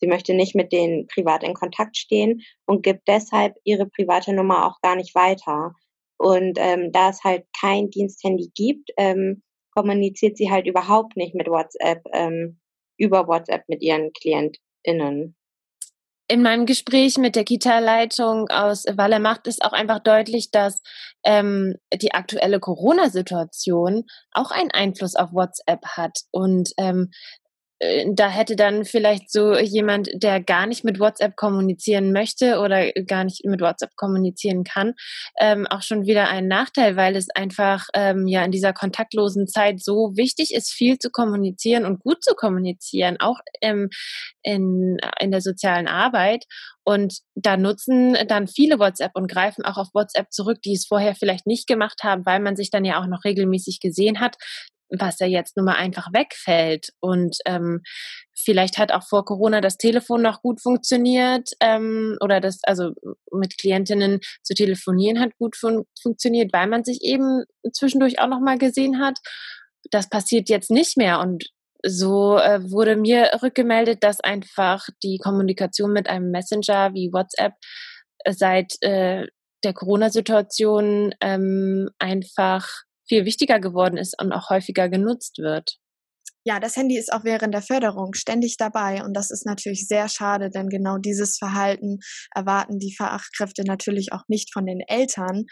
sie 0.00 0.08
möchte 0.08 0.34
nicht 0.34 0.56
mit 0.56 0.72
denen 0.72 1.06
privat 1.06 1.44
in 1.44 1.54
Kontakt 1.54 1.96
stehen 1.96 2.42
und 2.66 2.82
gibt 2.82 3.06
deshalb 3.06 3.54
ihre 3.62 3.86
private 3.86 4.32
Nummer 4.32 4.66
auch 4.66 4.80
gar 4.80 4.96
nicht 4.96 5.14
weiter. 5.14 5.72
Und 6.18 6.58
ähm, 6.60 6.90
da 6.90 7.10
es 7.10 7.22
halt 7.22 7.46
kein 7.58 7.90
Diensthandy 7.90 8.50
gibt, 8.56 8.90
ähm, 8.96 9.42
kommuniziert 9.74 10.36
sie 10.36 10.50
halt 10.50 10.66
überhaupt 10.66 11.16
nicht 11.16 11.34
mit 11.34 11.48
WhatsApp, 11.48 12.02
ähm, 12.12 12.60
über 12.96 13.26
WhatsApp 13.26 13.64
mit 13.68 13.82
ihren 13.82 14.12
KlientInnen. 14.12 15.36
In 16.30 16.42
meinem 16.42 16.64
Gespräch 16.64 17.18
mit 17.18 17.34
der 17.34 17.42
Kita-Leitung 17.42 18.48
aus 18.50 18.84
Walle 18.84 19.18
macht 19.18 19.48
es 19.48 19.60
auch 19.60 19.72
einfach 19.72 19.98
deutlich, 19.98 20.52
dass 20.52 20.80
ähm, 21.24 21.74
die 21.92 22.14
aktuelle 22.14 22.60
Corona-Situation 22.60 24.04
auch 24.30 24.52
einen 24.52 24.70
Einfluss 24.70 25.16
auf 25.16 25.32
WhatsApp 25.32 25.84
hat 25.84 26.20
und 26.30 26.70
ähm, 26.78 27.10
äh, 27.10 27.39
da 28.12 28.28
hätte 28.28 28.56
dann 28.56 28.84
vielleicht 28.84 29.32
so 29.32 29.56
jemand, 29.56 30.10
der 30.12 30.42
gar 30.42 30.66
nicht 30.66 30.84
mit 30.84 31.00
WhatsApp 31.00 31.34
kommunizieren 31.36 32.12
möchte 32.12 32.58
oder 32.58 32.92
gar 32.92 33.24
nicht 33.24 33.44
mit 33.46 33.62
WhatsApp 33.62 33.96
kommunizieren 33.96 34.64
kann, 34.64 34.94
ähm, 35.40 35.66
auch 35.66 35.80
schon 35.80 36.04
wieder 36.04 36.28
einen 36.28 36.48
Nachteil, 36.48 36.96
weil 36.96 37.16
es 37.16 37.28
einfach 37.34 37.86
ähm, 37.94 38.26
ja 38.26 38.44
in 38.44 38.50
dieser 38.50 38.74
kontaktlosen 38.74 39.46
Zeit 39.46 39.82
so 39.82 40.12
wichtig 40.14 40.52
ist, 40.52 40.72
viel 40.72 40.98
zu 40.98 41.10
kommunizieren 41.10 41.86
und 41.86 42.00
gut 42.00 42.22
zu 42.22 42.34
kommunizieren, 42.34 43.16
auch 43.18 43.38
ähm, 43.62 43.88
in, 44.42 44.98
in 45.18 45.30
der 45.30 45.40
sozialen 45.40 45.88
Arbeit. 45.88 46.44
Und 46.84 47.20
da 47.34 47.56
nutzen 47.56 48.16
dann 48.28 48.46
viele 48.46 48.78
WhatsApp 48.78 49.12
und 49.14 49.30
greifen 49.30 49.64
auch 49.64 49.78
auf 49.78 49.88
WhatsApp 49.94 50.32
zurück, 50.32 50.60
die 50.62 50.74
es 50.74 50.86
vorher 50.86 51.14
vielleicht 51.14 51.46
nicht 51.46 51.66
gemacht 51.66 52.02
haben, 52.02 52.26
weil 52.26 52.40
man 52.40 52.56
sich 52.56 52.70
dann 52.70 52.84
ja 52.84 53.00
auch 53.00 53.06
noch 53.06 53.24
regelmäßig 53.24 53.80
gesehen 53.80 54.20
hat 54.20 54.36
was 54.98 55.18
ja 55.20 55.26
jetzt 55.26 55.56
nun 55.56 55.66
mal 55.66 55.76
einfach 55.76 56.12
wegfällt. 56.12 56.90
Und 57.00 57.36
ähm, 57.46 57.82
vielleicht 58.34 58.78
hat 58.78 58.92
auch 58.92 59.04
vor 59.04 59.24
Corona 59.24 59.60
das 59.60 59.76
Telefon 59.76 60.22
noch 60.22 60.42
gut 60.42 60.60
funktioniert 60.60 61.50
ähm, 61.60 62.16
oder 62.20 62.40
das, 62.40 62.58
also 62.64 62.92
mit 63.32 63.58
Klientinnen 63.58 64.20
zu 64.42 64.54
telefonieren 64.54 65.20
hat 65.20 65.36
gut 65.38 65.56
fun 65.56 65.84
funktioniert, 66.00 66.52
weil 66.52 66.66
man 66.66 66.84
sich 66.84 67.02
eben 67.02 67.44
zwischendurch 67.72 68.20
auch 68.20 68.28
noch 68.28 68.40
mal 68.40 68.58
gesehen 68.58 69.00
hat. 69.00 69.18
Das 69.90 70.08
passiert 70.08 70.48
jetzt 70.48 70.70
nicht 70.70 70.96
mehr 70.96 71.20
und 71.20 71.46
so 71.82 72.36
äh, 72.36 72.70
wurde 72.70 72.96
mir 72.96 73.30
rückgemeldet, 73.42 74.02
dass 74.02 74.20
einfach 74.20 74.86
die 75.02 75.18
Kommunikation 75.18 75.92
mit 75.92 76.08
einem 76.08 76.30
Messenger 76.30 76.92
wie 76.92 77.10
WhatsApp 77.12 77.54
äh, 78.24 78.32
seit 78.32 78.74
äh, 78.82 79.26
der 79.64 79.72
Corona-Situation 79.72 81.14
ähm, 81.20 81.90
einfach 81.98 82.68
viel 83.10 83.24
wichtiger 83.24 83.58
geworden 83.58 83.98
ist 83.98 84.14
und 84.22 84.32
auch 84.32 84.50
häufiger 84.50 84.88
genutzt 84.88 85.38
wird. 85.38 85.78
Ja, 86.44 86.58
das 86.58 86.76
Handy 86.76 86.96
ist 86.96 87.12
auch 87.12 87.24
während 87.24 87.52
der 87.52 87.60
Förderung 87.60 88.14
ständig 88.14 88.56
dabei 88.56 89.04
und 89.04 89.14
das 89.14 89.30
ist 89.30 89.44
natürlich 89.44 89.86
sehr 89.86 90.08
schade, 90.08 90.48
denn 90.48 90.68
genau 90.68 90.96
dieses 90.96 91.36
Verhalten 91.36 91.98
erwarten 92.34 92.78
die 92.78 92.94
Fachkräfte 92.96 93.62
natürlich 93.66 94.12
auch 94.12 94.22
nicht 94.26 94.50
von 94.52 94.64
den 94.64 94.80
Eltern. 94.80 95.44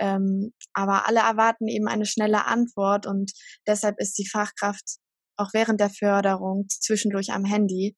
Ähm, 0.00 0.52
aber 0.72 1.06
alle 1.06 1.20
erwarten 1.20 1.68
eben 1.68 1.86
eine 1.86 2.06
schnelle 2.06 2.46
Antwort 2.46 3.06
und 3.06 3.30
deshalb 3.68 4.00
ist 4.00 4.18
die 4.18 4.28
Fachkraft 4.28 4.96
auch 5.36 5.50
während 5.52 5.80
der 5.80 5.90
Förderung 5.90 6.66
zwischendurch 6.68 7.30
am 7.30 7.44
Handy. 7.44 7.94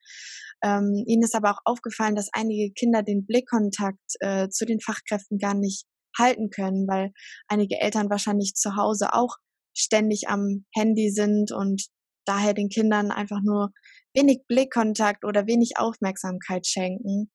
Ähm, 0.63 1.03
ihnen 1.07 1.23
ist 1.23 1.35
aber 1.35 1.53
auch 1.53 1.61
aufgefallen, 1.65 2.15
dass 2.15 2.29
einige 2.33 2.73
Kinder 2.75 3.03
den 3.03 3.27
Blickkontakt 3.27 4.17
äh, 4.21 4.49
zu 4.49 4.67
den 4.67 4.81
Fachkräften 4.81 5.39
gar 5.39 5.55
nicht 5.55 5.85
halten 6.19 6.51
können, 6.51 6.87
weil 6.89 7.13
einige 7.49 7.81
Eltern 7.81 8.11
wahrscheinlich 8.11 8.55
zu 8.55 8.77
Hause 8.77 9.13
auch 9.13 9.37
ständig 9.77 10.29
am 10.29 10.65
Handy 10.75 11.11
sind 11.11 11.53
und 11.53 11.87
daher 12.27 12.55
den 12.55 12.69
Kindern 12.69 13.11
einfach 13.11 13.41
nur 13.43 13.71
wenig 14.15 14.43
Blickkontakt 14.47 15.25
oder 15.25 15.47
wenig 15.47 15.73
Aufmerksamkeit 15.77 16.67
schenken. 16.67 17.31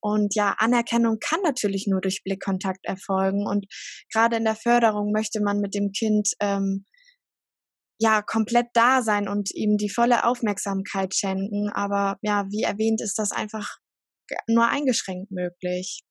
Und 0.00 0.34
ja, 0.34 0.56
Anerkennung 0.58 1.18
kann 1.20 1.40
natürlich 1.42 1.86
nur 1.86 2.00
durch 2.00 2.22
Blickkontakt 2.24 2.84
erfolgen. 2.84 3.46
Und 3.46 3.66
gerade 4.12 4.36
in 4.36 4.44
der 4.44 4.56
Förderung 4.56 5.12
möchte 5.12 5.40
man 5.40 5.60
mit 5.60 5.74
dem 5.74 5.92
Kind 5.92 6.30
ähm, 6.40 6.86
ja 8.00 8.20
komplett 8.20 8.66
da 8.74 9.02
sein 9.02 9.28
und 9.28 9.54
ihm 9.54 9.76
die 9.78 9.90
volle 9.90 10.24
Aufmerksamkeit 10.24 11.14
schenken. 11.14 11.70
Aber 11.70 12.18
ja, 12.20 12.46
wie 12.50 12.62
erwähnt, 12.62 13.00
ist 13.00 13.18
das 13.18 13.30
einfach 13.30 13.78
nur 14.48 14.66
eingeschränkt 14.66 15.30
möglich. 15.30 16.02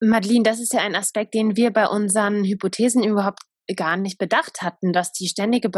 Madeline, 0.00 0.42
das 0.42 0.60
ist 0.60 0.72
ja 0.72 0.80
ein 0.80 0.94
Aspekt, 0.94 1.34
den 1.34 1.56
wir 1.56 1.72
bei 1.72 1.86
unseren 1.86 2.44
Hypothesen 2.44 3.02
überhaupt 3.02 3.40
gar 3.74 3.96
nicht 3.96 4.18
bedacht 4.18 4.62
hatten, 4.62 4.92
dass 4.92 5.12
die 5.12 5.28
ständige, 5.28 5.70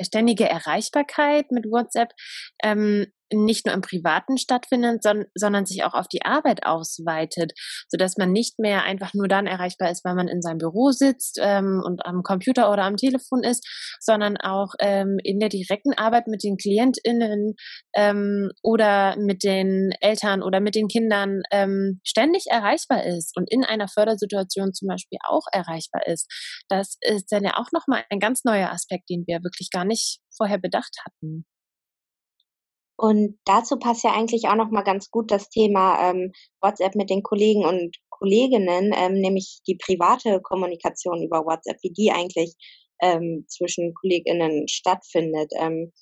ständige 0.00 0.48
Erreichbarkeit 0.48 1.50
mit 1.50 1.64
WhatsApp 1.66 2.10
ähm, 2.62 3.06
nicht 3.32 3.66
nur 3.66 3.74
im 3.74 3.80
Privaten 3.80 4.38
stattfindet, 4.38 5.02
son 5.02 5.24
sondern 5.34 5.66
sich 5.66 5.84
auch 5.84 5.94
auf 5.94 6.08
die 6.08 6.24
Arbeit 6.24 6.64
ausweitet, 6.64 7.52
sodass 7.88 8.16
man 8.16 8.32
nicht 8.32 8.58
mehr 8.58 8.84
einfach 8.84 9.14
nur 9.14 9.28
dann 9.28 9.46
erreichbar 9.46 9.90
ist, 9.90 10.04
weil 10.04 10.14
man 10.14 10.28
in 10.28 10.42
seinem 10.42 10.58
Büro 10.58 10.90
sitzt 10.90 11.38
ähm, 11.40 11.82
und 11.84 12.04
am 12.06 12.22
Computer 12.22 12.70
oder 12.70 12.84
am 12.84 12.96
Telefon 12.96 13.42
ist, 13.42 13.66
sondern 14.00 14.36
auch 14.36 14.74
ähm, 14.80 15.18
in 15.22 15.38
der 15.38 15.48
direkten 15.48 15.92
Arbeit 15.94 16.26
mit 16.26 16.42
den 16.42 16.56
KlientInnen 16.56 17.54
ähm, 17.94 18.50
oder 18.62 19.16
mit 19.18 19.42
den 19.42 19.92
Eltern 20.00 20.42
oder 20.42 20.60
mit 20.60 20.74
den 20.74 20.88
Kindern 20.88 21.42
ähm, 21.50 22.00
ständig 22.04 22.46
erreichbar 22.50 23.04
ist 23.04 23.36
und 23.36 23.50
in 23.50 23.64
einer 23.64 23.88
Fördersituation 23.88 24.72
zum 24.72 24.88
Beispiel 24.88 25.18
auch 25.28 25.46
erreichbar 25.52 26.06
ist. 26.06 26.26
Das 26.68 26.96
ist 27.00 27.30
dann 27.30 27.44
ja 27.44 27.52
auch 27.56 27.72
nochmal 27.72 28.04
ein 28.10 28.20
ganz 28.20 28.44
neuer 28.44 28.70
Aspekt, 28.70 29.08
den 29.10 29.24
wir 29.26 29.42
wirklich 29.42 29.70
gar 29.70 29.84
nicht 29.84 30.20
vorher 30.36 30.58
bedacht 30.58 30.96
hatten. 31.04 31.44
Und 32.96 33.38
dazu 33.44 33.78
passt 33.78 34.04
ja 34.04 34.12
eigentlich 34.12 34.48
auch 34.48 34.54
noch 34.54 34.70
mal 34.70 34.82
ganz 34.82 35.10
gut 35.10 35.30
das 35.30 35.48
Thema 35.48 36.10
ähm, 36.10 36.32
WhatsApp 36.60 36.94
mit 36.94 37.10
den 37.10 37.22
Kollegen 37.22 37.64
und 37.64 37.96
Kolleginnen, 38.10 38.94
ähm, 38.96 39.14
nämlich 39.14 39.60
die 39.66 39.76
private 39.76 40.40
Kommunikation 40.40 41.22
über 41.22 41.44
WhatsApp, 41.44 41.78
wie 41.82 41.92
die 41.92 42.12
eigentlich 42.12 42.54
ähm, 43.02 43.44
zwischen 43.48 43.94
KollegInnen 43.94 44.68
stattfindet. 44.68 45.52
Ähm, 45.58 45.92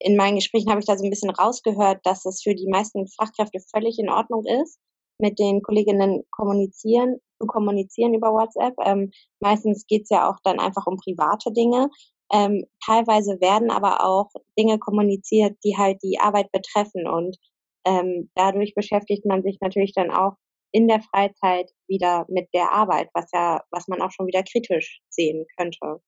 in 0.00 0.16
meinen 0.16 0.36
Gesprächen 0.36 0.70
habe 0.70 0.80
ich 0.80 0.86
da 0.86 0.96
so 0.96 1.04
ein 1.04 1.10
bisschen 1.10 1.30
rausgehört, 1.30 2.00
dass 2.04 2.24
es 2.24 2.42
für 2.42 2.54
die 2.54 2.68
meisten 2.68 3.06
Fachkräfte 3.06 3.60
völlig 3.72 3.98
in 3.98 4.10
Ordnung 4.10 4.44
ist, 4.44 4.78
mit 5.18 5.38
den 5.38 5.62
Kolleginnen 5.62 6.24
kommunizieren, 6.30 7.18
zu 7.40 7.46
kommunizieren 7.46 8.14
über 8.14 8.32
WhatsApp. 8.32 8.74
Ähm, 8.84 9.12
meistens 9.40 9.86
geht 9.86 10.02
es 10.02 10.10
ja 10.10 10.28
auch 10.28 10.38
dann 10.42 10.58
einfach 10.58 10.86
um 10.86 10.96
private 10.96 11.52
Dinge. 11.52 11.88
Ähm, 12.32 12.64
teilweise 12.84 13.40
werden 13.40 13.70
aber 13.70 14.04
auch 14.04 14.30
Dinge 14.58 14.78
kommuniziert, 14.78 15.56
die 15.64 15.76
halt 15.76 16.02
die 16.02 16.18
Arbeit 16.18 16.50
betreffen 16.52 17.06
und 17.06 17.36
ähm, 17.84 18.30
dadurch 18.34 18.74
beschäftigt 18.74 19.26
man 19.26 19.42
sich 19.42 19.58
natürlich 19.60 19.92
dann 19.92 20.10
auch 20.10 20.34
in 20.72 20.88
der 20.88 21.02
Freizeit 21.02 21.70
wieder 21.86 22.24
mit 22.28 22.48
der 22.54 22.72
Arbeit, 22.72 23.10
was 23.12 23.26
ja, 23.32 23.62
was 23.70 23.88
man 23.88 24.00
auch 24.00 24.10
schon 24.10 24.26
wieder 24.26 24.42
kritisch 24.42 25.00
sehen 25.10 25.44
könnte. 25.56 26.00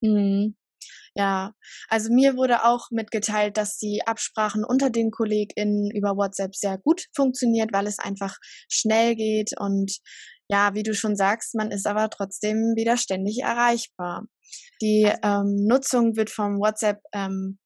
Mhm. 0.00 0.56
Ja, 1.14 1.52
also 1.88 2.12
mir 2.12 2.36
wurde 2.36 2.64
auch 2.64 2.90
mitgeteilt, 2.92 3.56
dass 3.56 3.78
die 3.78 4.02
Absprachen 4.06 4.64
unter 4.64 4.90
den 4.90 5.10
KollegInnen 5.10 5.90
über 5.90 6.16
WhatsApp 6.16 6.54
sehr 6.54 6.78
gut 6.78 7.06
funktioniert, 7.12 7.72
weil 7.72 7.88
es 7.88 7.98
einfach 7.98 8.36
schnell 8.68 9.16
geht 9.16 9.58
und 9.58 9.98
ja, 10.48 10.74
wie 10.74 10.82
du 10.82 10.94
schon 10.94 11.16
sagst, 11.16 11.54
man 11.54 11.70
ist 11.70 11.86
aber 11.86 12.08
trotzdem 12.10 12.74
wieder 12.74 12.96
ständig 12.96 13.40
erreichbar. 13.42 14.24
Die 14.80 15.10
ähm, 15.22 15.66
Nutzung 15.66 16.16
wird 16.16 16.30
vom 16.30 16.58
WhatsApp 16.58 17.00
ähm, 17.12 17.58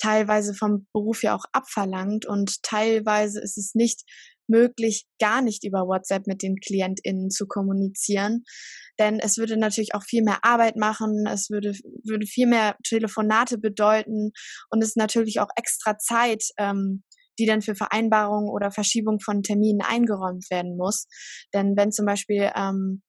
teilweise 0.00 0.54
vom 0.54 0.86
Beruf 0.92 1.22
ja 1.22 1.34
auch 1.34 1.44
abverlangt 1.52 2.26
und 2.26 2.62
teilweise 2.62 3.40
ist 3.40 3.58
es 3.58 3.74
nicht 3.74 4.02
möglich, 4.48 5.06
gar 5.20 5.42
nicht 5.42 5.64
über 5.64 5.86
WhatsApp 5.86 6.26
mit 6.26 6.42
den 6.42 6.56
KlientInnen 6.56 7.30
zu 7.30 7.46
kommunizieren. 7.46 8.44
Denn 8.98 9.20
es 9.20 9.36
würde 9.36 9.56
natürlich 9.56 9.94
auch 9.94 10.02
viel 10.02 10.22
mehr 10.22 10.38
Arbeit 10.42 10.76
machen, 10.76 11.26
es 11.26 11.50
würde, 11.50 11.72
würde 12.04 12.26
viel 12.26 12.46
mehr 12.46 12.76
Telefonate 12.84 13.58
bedeuten 13.58 14.30
und 14.70 14.82
es 14.82 14.90
ist 14.90 14.96
natürlich 14.96 15.40
auch 15.40 15.50
extra 15.56 15.98
Zeit, 15.98 16.44
ähm, 16.58 17.02
die 17.38 17.46
dann 17.46 17.62
für 17.62 17.74
Vereinbarungen 17.74 18.50
oder 18.50 18.70
Verschiebung 18.70 19.20
von 19.20 19.42
Terminen 19.42 19.80
eingeräumt 19.80 20.50
werden 20.50 20.76
muss. 20.76 21.06
Denn 21.54 21.76
wenn 21.76 21.92
zum 21.92 22.06
Beispiel 22.06 22.50
ähm, 22.54 23.02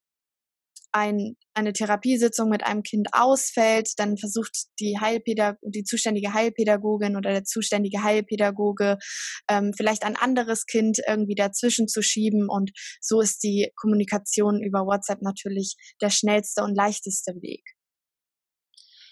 ein, 0.91 1.36
eine 1.53 1.74
Therapiesitzung 1.74 2.50
mit 2.50 2.65
einem 2.65 2.83
Kind 2.83 3.09
ausfällt, 3.12 3.91
dann 3.98 4.17
versucht 4.17 4.51
die 4.79 4.98
Heilpädag 5.00 5.57
die 5.62 5.83
zuständige 5.83 6.33
Heilpädagogin 6.33 7.15
oder 7.15 7.31
der 7.31 7.43
zuständige 7.43 8.03
Heilpädagoge 8.03 8.98
ähm, 9.50 9.71
vielleicht 9.75 10.03
ein 10.03 10.15
anderes 10.15 10.65
Kind 10.65 11.00
irgendwie 11.07 11.36
dazwischen 11.36 11.88
zu 11.88 12.01
schieben 12.01 12.48
und 12.50 12.71
so 13.01 13.21
ist 13.21 13.43
die 13.43 13.71
Kommunikation 13.75 14.62
über 14.62 14.86
WhatsApp 14.86 15.21
natürlich 15.21 15.75
der 16.01 16.09
schnellste 16.09 16.63
und 16.63 16.75
leichteste 16.75 17.33
Weg. 17.41 17.78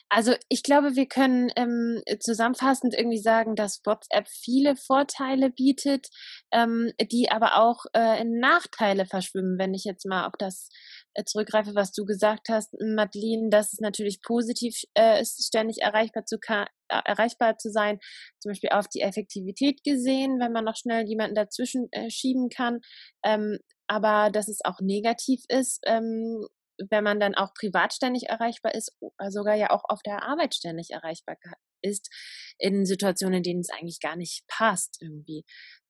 Also 0.10 0.36
ich 0.48 0.64
glaube, 0.64 0.96
wir 0.96 1.06
können 1.06 1.50
ähm, 1.58 2.02
zusammenfassend 2.22 2.94
irgendwie 2.94 3.20
sagen, 3.20 3.56
dass 3.56 3.82
WhatsApp 3.86 4.28
viele 4.30 4.78
Vorteile 4.78 5.50
bietet, 5.50 6.08
ähm, 6.54 6.92
die 7.12 7.30
aber 7.30 7.58
auch 7.58 7.84
äh, 7.94 8.22
in 8.22 8.40
Nachteile 8.40 9.06
verschwimmen. 9.06 9.60
Wenn 9.60 9.74
ich 9.74 9.84
jetzt 9.84 10.06
mal 10.06 10.26
auf 10.26 10.34
das 10.40 10.70
äh, 11.14 11.26
zurückgreife, 11.26 11.76
was 11.76 11.92
du 11.92 12.06
gesagt 12.06 12.48
hast, 12.50 12.74
Madeline, 12.80 13.50
dass 13.50 13.74
es 13.74 13.80
natürlich 13.82 14.22
positiv 14.22 14.82
äh, 14.94 15.22
ist, 15.22 15.46
ständig 15.46 15.82
erreichbar 15.82 16.26
zu, 16.26 16.38
äh, 16.48 16.66
erreichbar 16.88 17.58
zu 17.58 17.70
sein, 17.70 18.00
zum 18.40 18.52
Beispiel 18.52 18.70
auf 18.70 18.88
die 18.88 19.02
Effektivität 19.02 19.84
gesehen, 19.84 20.40
wenn 20.40 20.54
man 20.54 20.64
noch 20.64 20.78
schnell 20.78 21.06
jemanden 21.06 21.36
dazwischen 21.36 21.90
äh, 21.92 22.10
schieben 22.10 22.48
kann. 22.50 22.80
Ähm, 23.26 23.58
aber 23.88 24.30
dass 24.32 24.48
es 24.48 24.60
auch 24.64 24.80
negativ 24.82 25.42
ist, 25.50 25.82
ähm, 25.86 26.46
wenn 26.90 27.04
man 27.04 27.20
dann 27.20 27.36
auch 27.36 27.54
privat 27.54 27.94
ständig 27.94 28.30
erreichbar 28.30 28.74
ist, 28.76 28.96
sogar 29.30 29.56
ja 29.56 29.70
auch 29.72 29.84
auf 29.88 30.02
der 30.04 30.24
Arbeit 30.24 30.56
ständig 30.56 30.92
erreichbar 30.92 31.38
ist, 31.82 32.10
in 32.58 32.86
Situationen, 32.86 33.38
in 33.38 33.44
denen 33.44 33.60
es 33.62 33.70
eigentlich 33.70 34.00
gar 34.00 34.16
nicht 34.16 34.46
passt 34.48 35.02
irgendwie. 35.02 35.44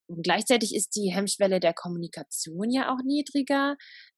Und 0.08 0.22
gleichzeitig 0.22 0.74
ist 0.74 0.96
die 0.96 1.12
Hemmschwelle 1.12 1.60
der 1.60 1.74
Kommunikation 1.74 2.70
ja 2.70 2.92
auch 2.92 3.02
niedriger, 3.04 3.76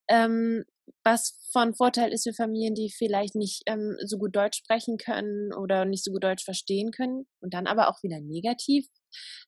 ähm, 0.08 0.64
was 1.04 1.38
von 1.52 1.74
Vorteil 1.74 2.12
ist 2.12 2.24
für 2.24 2.34
Familien, 2.34 2.74
die 2.74 2.90
vielleicht 2.90 3.34
nicht 3.34 3.62
ähm, 3.66 3.96
so 4.04 4.18
gut 4.18 4.34
Deutsch 4.34 4.58
sprechen 4.58 4.96
können 4.98 5.52
oder 5.54 5.84
nicht 5.84 6.04
so 6.04 6.12
gut 6.12 6.24
Deutsch 6.24 6.44
verstehen 6.44 6.90
können 6.90 7.26
und 7.40 7.54
dann 7.54 7.66
aber 7.66 7.88
auch 7.88 8.02
wieder 8.02 8.20
negativ 8.20 8.86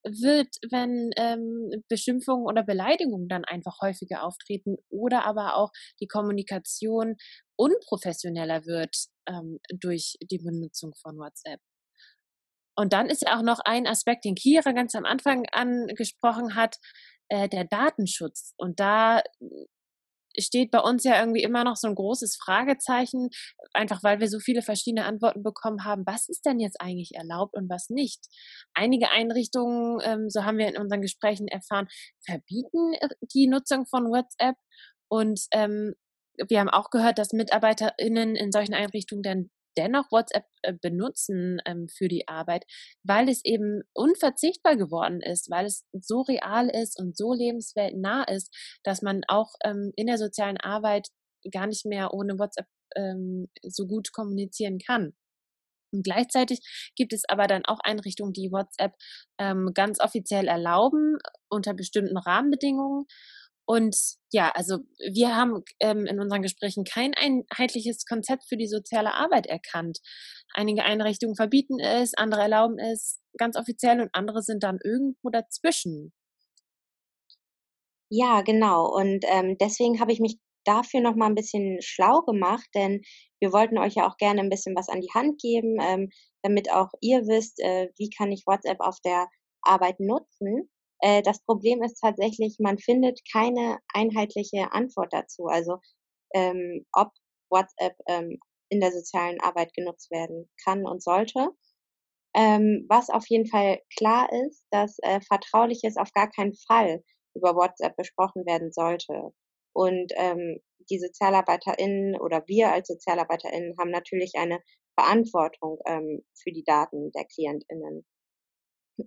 wird, 0.05 0.49
wenn 0.71 1.11
ähm, 1.17 1.83
Beschimpfungen 1.89 2.47
oder 2.47 2.65
Beleidigungen 2.65 3.29
dann 3.29 3.45
einfach 3.45 3.81
häufiger 3.81 4.25
auftreten 4.25 4.77
oder 4.89 5.25
aber 5.25 5.57
auch 5.57 5.71
die 6.01 6.09
Kommunikation 6.09 7.17
unprofessioneller 7.57 8.67
wird 8.67 8.97
ähm, 9.29 9.59
durch 9.73 10.17
die 10.31 10.39
Benutzung 10.39 10.95
von 11.01 11.19
WhatsApp. 11.19 11.61
Und 12.75 12.93
dann 12.93 13.09
ist 13.09 13.23
ja 13.23 13.37
auch 13.37 13.43
noch 13.43 13.61
ein 13.65 13.87
Aspekt, 13.87 14.25
den 14.25 14.35
Kira 14.35 14.73
ganz 14.73 14.95
am 14.95 15.05
Anfang 15.05 15.45
angesprochen 15.53 16.55
hat, 16.55 16.77
äh, 17.29 17.49
der 17.49 17.65
Datenschutz. 17.65 18.55
Und 18.57 18.81
da 18.81 19.23
steht 20.39 20.71
bei 20.71 20.81
uns 20.81 21.05
ja 21.05 21.21
irgendwie 21.21 21.43
immer 21.43 21.65
noch 21.65 21.77
so 21.77 21.89
ein 21.89 21.95
großes 21.95 22.39
Fragezeichen, 22.43 23.29
einfach 23.73 24.03
weil 24.03 24.21
wir 24.21 24.29
so 24.29 24.39
viele 24.39 24.63
verschiedene 24.63 25.05
Antworten 25.05 25.43
bekommen 25.43 25.85
haben, 25.85 26.05
was 26.07 26.29
ist 26.29 26.45
denn 26.47 26.61
jetzt 26.61 26.81
eigentlich 26.81 27.15
erlaubt 27.15 27.55
und 27.55 27.69
was 27.69 27.91
nicht. 27.91 28.21
Einige 28.75 29.11
Einrichtungen, 29.11 30.01
ähm, 30.03 30.31
so 30.31 30.45
haben 30.45 30.59
wir 30.59 30.69
in 30.69 30.79
unseren 30.79 31.03
Gesprächen 31.03 31.49
erfahren, 31.49 31.89
verbieten 32.25 32.95
äh, 33.01 33.09
die 33.35 33.49
Nutzung 33.49 33.87
von 33.87 34.07
WhatsApp 34.07 34.57
und 35.09 35.41
ähm, 35.53 35.95
wir 36.49 36.61
haben 36.61 36.71
auch 36.71 36.89
gehört, 36.91 37.19
dass 37.19 37.33
MitarbeiterInnen 37.33 38.37
in 38.37 38.53
solchen 38.53 38.75
Einrichtungen 38.75 39.23
dann 39.23 39.51
dennoch 39.77 40.11
WhatsApp 40.11 40.45
äh, 40.63 40.73
benutzen 40.73 41.61
ähm, 41.67 41.89
für 41.89 42.09
die 42.09 42.29
Arbeit, 42.29 42.65
weil 43.03 43.29
es 43.29 43.45
eben 43.45 43.83
unverzichtbar 43.95 44.77
geworden 44.77 45.21
ist, 45.21 45.51
weil 45.51 45.67
es 45.67 45.85
so 45.93 46.23
real 46.23 46.69
ist 46.69 46.99
und 46.99 47.17
so 47.17 47.33
lebensweltnah 47.33 48.25
ist, 48.25 48.55
dass 48.85 49.03
man 49.03 49.23
auch 49.29 49.55
ähm, 49.65 49.93
in 49.97 50.07
der 50.07 50.19
sozialen 50.19 50.59
Arbeit 50.59 51.09
gar 51.51 51.67
nicht 51.67 51.85
mehr 51.85 52.13
ohne 52.15 52.39
WhatsApp 52.39 52.67
ähm, 52.97 53.49
so 53.63 53.87
gut 53.87 54.13
kommunizieren 54.13 54.79
kann. 54.79 55.15
Und 55.93 56.05
gleichzeitig 56.05 56.61
gibt 56.97 57.13
es 57.13 57.25
aber 57.29 57.47
dann 57.47 57.65
auch 57.67 57.79
Einrichtungen, 57.81 58.33
die 58.33 58.51
WhatsApp 58.51 58.95
ähm, 59.39 59.73
ganz 59.75 60.01
offiziell 60.01 60.49
erlauben 60.49 61.19
unter 61.51 61.75
bestimmten 61.75 62.17
Rahmenbedingungen. 62.17 63.05
Und 63.67 63.97
ja, 64.33 64.51
also 64.55 64.79
wir 65.13 65.37
haben 65.37 65.63
ähm, 65.81 66.07
in 66.07 66.21
unseren 66.21 66.43
Gesprächen 66.43 66.85
kein 66.85 67.15
einheitliches 67.15 68.05
Konzept 68.07 68.45
für 68.49 68.57
die 68.57 68.67
soziale 68.67 69.15
Arbeit 69.15 69.47
erkannt. 69.47 69.99
Einige 70.55 70.85
Einrichtungen 70.85 71.37
verbieten 71.37 71.79
es, 71.81 72.15
andere 72.15 72.43
erlauben 72.43 72.79
es 72.79 73.21
ganz 73.39 73.57
offiziell 73.57 74.01
und 74.01 74.11
andere 74.13 74.43
sind 74.43 74.63
dann 74.63 74.79
irgendwo 74.83 75.31
dazwischen. 75.31 76.13
Ja, 78.11 78.43
genau. 78.43 78.95
Und 78.95 79.25
ähm, 79.29 79.57
deswegen 79.59 79.99
habe 80.01 80.13
ich 80.13 80.21
mich 80.21 80.37
dafür 80.65 81.01
noch 81.01 81.17
mal 81.17 81.27
ein 81.27 81.35
bisschen 81.35 81.79
schlau 81.81 82.21
gemacht, 82.23 82.69
denn 82.75 83.03
wir 83.41 83.53
wollten 83.53 83.79
euch 83.79 83.95
ja 83.95 84.07
auch 84.07 84.17
gerne 84.19 84.41
ein 84.41 84.51
bisschen 84.51 84.77
was 84.77 84.89
an 84.89 85.01
die 85.01 85.11
Hand 85.15 85.41
geben, 85.41 85.79
ähm, 85.81 86.11
damit 86.43 86.71
auch 86.71 86.91
ihr 87.01 87.21
wisst, 87.27 87.59
äh, 87.61 87.89
wie 87.97 88.11
kann 88.11 88.31
ich 88.31 88.45
WhatsApp 88.47 88.81
auf 88.81 88.99
der 89.05 89.29
Arbeit 89.63 89.99
nutzen. 89.99 90.71
Äh, 91.03 91.23
das 91.23 91.43
Problem 91.45 91.83
ist 91.83 92.01
tatsächlich, 92.01 92.57
man 92.61 92.79
findet 92.79 93.21
keine 93.31 93.79
einheitliche 93.93 94.73
Antwort 94.73 95.13
dazu. 95.13 95.47
Also 95.47 95.79
ähm, 96.35 96.87
ob 96.93 97.11
WhatsApp 97.51 97.95
ähm, 98.07 98.39
in 98.71 98.81
der 98.81 98.93
sozialen 98.93 99.41
Arbeit 99.41 99.75
genutzt 99.75 100.11
werden 100.11 100.49
kann 100.65 100.87
und 100.87 101.03
sollte. 101.03 101.49
Ähm, 102.35 102.87
was 102.89 103.11
auf 103.11 103.27
jeden 103.29 103.47
Fall 103.47 103.81
klar 103.99 104.31
ist, 104.47 104.65
dass 104.71 104.97
äh, 105.03 105.21
Vertrauliches 105.21 105.99
auf 105.99 106.13
gar 106.13 106.31
keinen 106.31 106.55
Fall 106.55 107.05
über 107.35 107.55
WhatsApp 107.55 107.97
besprochen 107.97 108.47
werden 108.47 108.73
sollte. 108.73 109.35
Und 109.75 110.13
ähm, 110.17 110.61
die 110.91 110.99
SozialarbeiterInnen 110.99 112.19
oder 112.19 112.45
wir 112.47 112.73
als 112.73 112.89
SozialarbeiterInnen 112.89 113.75
haben 113.79 113.91
natürlich 113.91 114.33
eine 114.37 114.61
Verantwortung 114.99 115.79
ähm, 115.87 116.25
für 116.35 116.53
die 116.53 116.65
Daten 116.65 117.11
der 117.13 117.25
KlientInnen. 117.27 118.07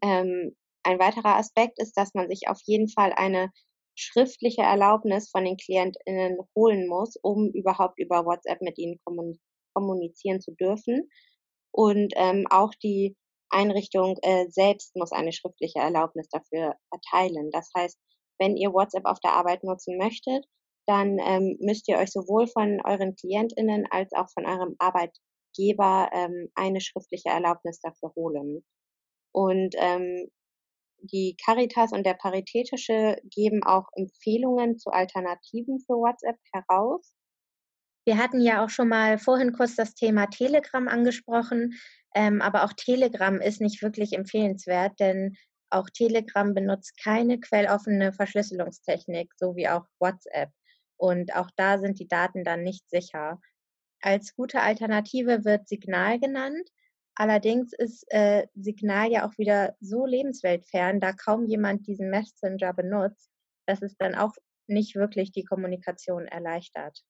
Ähm, 0.04 0.56
ein 0.86 1.00
weiterer 1.00 1.36
Aspekt 1.36 1.80
ist, 1.80 1.94
dass 1.98 2.14
man 2.14 2.30
sich 2.30 2.48
auf 2.48 2.60
jeden 2.66 2.90
Fall 2.90 3.14
eine 3.14 3.52
schriftliche 3.96 4.62
Erlaubnis 4.62 5.30
von 5.30 5.46
den 5.46 5.58
KlientInnen 5.58 6.38
holen 6.56 6.88
muss, 6.88 7.16
um 7.22 7.50
überhaupt 7.52 7.98
über 8.00 8.26
WhatsApp 8.26 8.62
mit 8.62 8.78
ihnen 8.78 9.00
kommunizieren 9.74 10.42
zu 10.42 10.52
dürfen. 10.52 11.10
Und 11.72 12.14
ähm, 12.16 12.46
auch 12.50 12.74
die 12.84 13.16
Einrichtung 13.50 14.18
äh, 14.22 14.48
selbst 14.50 14.96
muss 14.96 15.12
eine 15.12 15.32
schriftliche 15.32 15.80
Erlaubnis 15.80 16.28
dafür 16.30 16.76
erteilen. 16.92 17.52
Das 17.52 17.70
heißt, 17.76 17.98
wenn 18.40 18.58
ihr 18.58 18.74
WhatsApp 18.74 19.06
auf 19.06 19.20
der 19.20 19.34
Arbeit 19.34 19.64
nutzen 19.64 19.98
möchtet, 19.98 20.46
dann 20.88 21.18
ähm, 21.20 21.58
müsst 21.60 21.88
ihr 21.88 21.98
euch 21.98 22.12
sowohl 22.12 22.48
von 22.48 22.82
euren 22.84 23.16
KlientInnen 23.16 23.88
als 23.90 24.12
auch 24.14 24.30
von 24.30 24.46
eurem 24.46 24.76
Arbeitgeber 24.78 26.10
ähm, 26.14 26.50
eine 26.54 26.82
schriftliche 26.82 27.30
Erlaubnis 27.30 27.80
dafür 27.80 28.14
holen. 28.16 28.64
Und 29.32 29.76
ähm, 29.78 30.30
die 31.00 31.36
Caritas 31.44 31.92
und 31.92 32.06
der 32.06 32.16
Paritätische 32.16 33.18
geben 33.24 33.64
auch 33.64 33.88
Empfehlungen 33.94 34.78
zu 34.78 34.90
Alternativen 34.92 35.80
für 35.80 35.94
WhatsApp 35.94 36.38
heraus. 36.54 37.14
Wir 38.06 38.18
hatten 38.18 38.42
ja 38.42 38.64
auch 38.64 38.70
schon 38.70 38.88
mal 38.88 39.18
vorhin 39.18 39.54
kurz 39.54 39.76
das 39.76 39.96
Thema 39.96 40.28
Telegram 40.28 40.88
angesprochen, 40.88 41.74
ähm, 42.14 42.42
aber 42.42 42.64
auch 42.64 42.74
Telegram 42.74 43.42
ist 43.42 43.62
nicht 43.62 43.82
wirklich 43.82 44.14
empfehlenswert, 44.14 45.00
denn 45.00 45.36
auch 45.72 45.90
Telegram 45.90 46.54
benutzt 46.54 46.98
keine 47.04 47.40
quelloffene 47.40 48.14
Verschlüsselungstechnik, 48.14 49.34
so 49.38 49.56
wie 49.56 49.68
auch 49.68 49.86
WhatsApp. 50.00 50.50
Und 50.98 51.36
auch 51.36 51.50
da 51.58 51.80
sind 51.80 52.00
die 52.00 52.08
Daten 52.08 52.44
dann 52.44 52.64
nicht 52.64 52.90
sicher. 52.90 53.40
Als 54.02 54.36
gute 54.36 54.62
Alternative 54.62 55.44
wird 55.44 55.68
Signal 55.68 56.20
genannt. 56.20 56.70
Allerdings 57.16 57.72
ist 57.74 58.06
äh, 58.10 58.48
Signal 58.56 59.10
ja 59.10 59.28
auch 59.28 59.38
wieder 59.38 59.76
so 59.80 60.06
lebensweltfern, 60.06 61.00
da 61.00 61.14
kaum 61.14 61.46
jemand 61.48 61.88
diesen 61.88 62.10
Messenger 62.10 62.74
benutzt, 62.74 63.30
dass 63.66 63.82
es 63.82 63.96
dann 63.98 64.16
auch 64.16 64.34
nicht 64.68 64.96
wirklich 64.96 65.32
die 65.32 65.46
Kommunikation 65.46 66.26
erleichtert. 66.28 67.04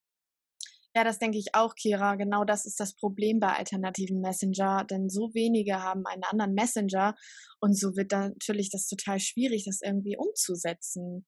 Ja, 0.96 1.04
das 1.04 1.20
denke 1.20 1.38
ich 1.38 1.54
auch, 1.54 1.76
Kira. 1.76 2.16
Genau 2.16 2.46
das 2.46 2.66
ist 2.66 2.80
das 2.80 2.96
Problem 2.96 3.40
bei 3.40 3.50
alternativen 3.50 4.22
Messenger, 4.22 4.86
denn 4.90 5.10
so 5.10 5.34
wenige 5.34 5.82
haben 5.82 6.06
einen 6.06 6.24
anderen 6.24 6.54
Messenger 6.54 7.16
und 7.60 7.78
so 7.78 7.98
wird 7.98 8.14
dann 8.14 8.30
natürlich 8.30 8.70
das 8.70 8.88
total 8.88 9.20
schwierig, 9.20 9.66
das 9.66 9.82
irgendwie 9.84 10.16
umzusetzen. 10.18 11.26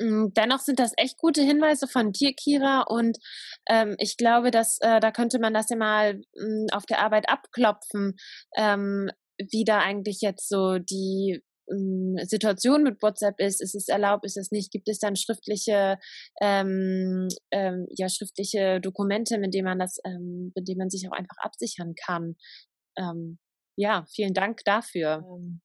Hm, 0.00 0.32
dennoch 0.36 0.60
sind 0.60 0.78
das 0.78 0.92
echt 0.96 1.18
gute 1.18 1.42
Hinweise 1.42 1.86
von 1.88 2.12
dir, 2.12 2.32
Kira. 2.34 2.82
Und 2.82 3.18
ähm, 3.68 3.96
ich 3.98 4.16
glaube, 4.16 4.50
dass 4.50 4.78
äh, 4.80 5.00
da 5.00 5.10
könnte 5.12 5.38
man 5.38 5.54
das 5.54 5.70
ja 5.70 5.76
mal 5.76 6.14
mh, 6.14 6.22
hm, 6.36 6.66
auf 6.72 6.86
der 6.86 7.00
Arbeit 7.00 7.28
abklopfen, 7.28 8.14
ähm, 8.56 9.10
wie 9.38 9.64
da 9.64 9.80
eigentlich 9.80 10.20
jetzt 10.22 10.48
so 10.48 10.78
die 10.78 11.42
ähm, 11.70 12.16
Situation 12.24 12.82
mit 12.82 13.02
WhatsApp 13.02 13.40
ist, 13.40 13.60
ist 13.62 13.74
es 13.74 13.88
erlaubt, 13.88 14.24
ist 14.24 14.36
es 14.36 14.50
nicht, 14.50 14.70
gibt 14.72 14.88
es 14.88 14.98
dann 14.98 15.16
schriftliche, 15.16 15.98
ähm, 16.40 17.28
ähm, 17.50 17.86
ja, 17.96 18.08
schriftliche 18.08 18.80
Dokumente, 18.80 19.38
mit 19.38 19.54
denen 19.54 19.66
man 19.66 19.78
das, 19.78 19.98
ähm, 20.04 20.52
mit 20.54 20.68
denen 20.68 20.78
man 20.78 20.90
sich 20.90 21.08
auch 21.08 21.16
einfach 21.16 21.36
absichern 21.38 21.94
kann. 22.06 22.36
Ähm, 22.98 23.38
ja, 23.76 24.04
vielen 24.14 24.34
Dank 24.34 24.60
dafür. 24.64 25.22
Ähm, 25.26 25.60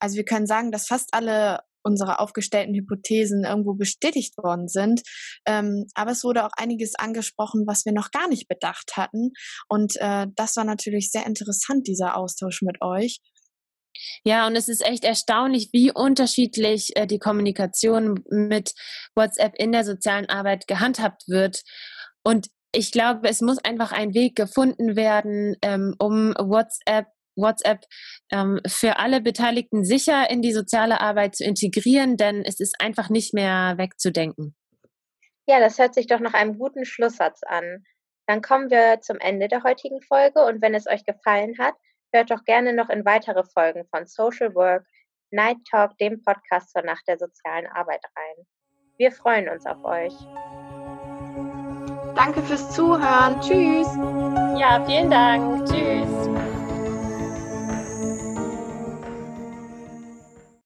Also 0.00 0.16
wir 0.16 0.24
können 0.24 0.46
sagen, 0.46 0.72
dass 0.72 0.88
fast 0.88 1.14
alle 1.14 1.60
unsere 1.82 2.20
aufgestellten 2.20 2.74
Hypothesen 2.74 3.44
irgendwo 3.44 3.74
bestätigt 3.74 4.36
worden 4.38 4.68
sind. 4.68 5.02
Ähm, 5.46 5.86
aber 5.94 6.12
es 6.12 6.24
wurde 6.24 6.44
auch 6.44 6.52
einiges 6.56 6.94
angesprochen, 6.94 7.64
was 7.66 7.84
wir 7.84 7.92
noch 7.92 8.10
gar 8.10 8.28
nicht 8.28 8.48
bedacht 8.48 8.96
hatten. 8.96 9.32
Und 9.68 9.96
äh, 9.96 10.26
das 10.34 10.56
war 10.56 10.64
natürlich 10.64 11.10
sehr 11.10 11.26
interessant, 11.26 11.86
dieser 11.86 12.16
Austausch 12.16 12.62
mit 12.62 12.80
euch. 12.80 13.20
Ja, 14.24 14.46
und 14.46 14.56
es 14.56 14.68
ist 14.68 14.84
echt 14.84 15.04
erstaunlich, 15.04 15.70
wie 15.72 15.92
unterschiedlich 15.92 16.96
äh, 16.96 17.06
die 17.06 17.18
Kommunikation 17.18 18.22
mit 18.30 18.72
WhatsApp 19.14 19.54
in 19.56 19.72
der 19.72 19.84
sozialen 19.84 20.28
Arbeit 20.28 20.66
gehandhabt 20.66 21.24
wird. 21.28 21.62
Und 22.24 22.48
ich 22.74 22.90
glaube, 22.90 23.28
es 23.28 23.40
muss 23.40 23.58
einfach 23.58 23.92
ein 23.92 24.14
Weg 24.14 24.34
gefunden 24.34 24.96
werden, 24.96 25.56
ähm, 25.62 25.94
um 25.98 26.32
WhatsApp 26.38 27.06
WhatsApp 27.36 27.84
ähm, 28.30 28.60
für 28.66 28.98
alle 28.98 29.20
Beteiligten 29.20 29.84
sicher 29.84 30.30
in 30.30 30.42
die 30.42 30.52
soziale 30.52 31.00
Arbeit 31.00 31.36
zu 31.36 31.44
integrieren, 31.44 32.16
denn 32.16 32.42
es 32.44 32.60
ist 32.60 32.76
einfach 32.80 33.10
nicht 33.10 33.34
mehr 33.34 33.74
wegzudenken. 33.76 34.54
Ja, 35.46 35.60
das 35.60 35.78
hört 35.78 35.94
sich 35.94 36.06
doch 36.06 36.20
nach 36.20 36.34
einem 36.34 36.58
guten 36.58 36.84
Schlusssatz 36.84 37.40
an. 37.44 37.84
Dann 38.26 38.42
kommen 38.42 38.70
wir 38.70 39.00
zum 39.00 39.18
Ende 39.18 39.48
der 39.48 39.64
heutigen 39.64 40.00
Folge 40.02 40.44
und 40.44 40.62
wenn 40.62 40.74
es 40.74 40.86
euch 40.86 41.04
gefallen 41.04 41.56
hat, 41.58 41.74
hört 42.12 42.30
doch 42.30 42.44
gerne 42.44 42.72
noch 42.72 42.88
in 42.88 43.04
weitere 43.04 43.42
Folgen 43.42 43.84
von 43.90 44.06
Social 44.06 44.54
Work, 44.54 44.86
Night 45.30 45.58
Talk, 45.70 45.96
dem 45.98 46.22
Podcast 46.22 46.70
zur 46.70 46.82
Nacht 46.82 47.02
der 47.08 47.18
sozialen 47.18 47.66
Arbeit 47.66 48.04
rein. 48.16 48.46
Wir 48.98 49.10
freuen 49.10 49.48
uns 49.48 49.66
auf 49.66 49.82
euch. 49.84 50.14
Danke 52.14 52.42
fürs 52.42 52.70
Zuhören. 52.70 53.40
Tschüss. 53.40 53.88
Ja, 54.60 54.84
vielen 54.86 55.10
Dank. 55.10 55.66
Tschüss. 55.66 56.41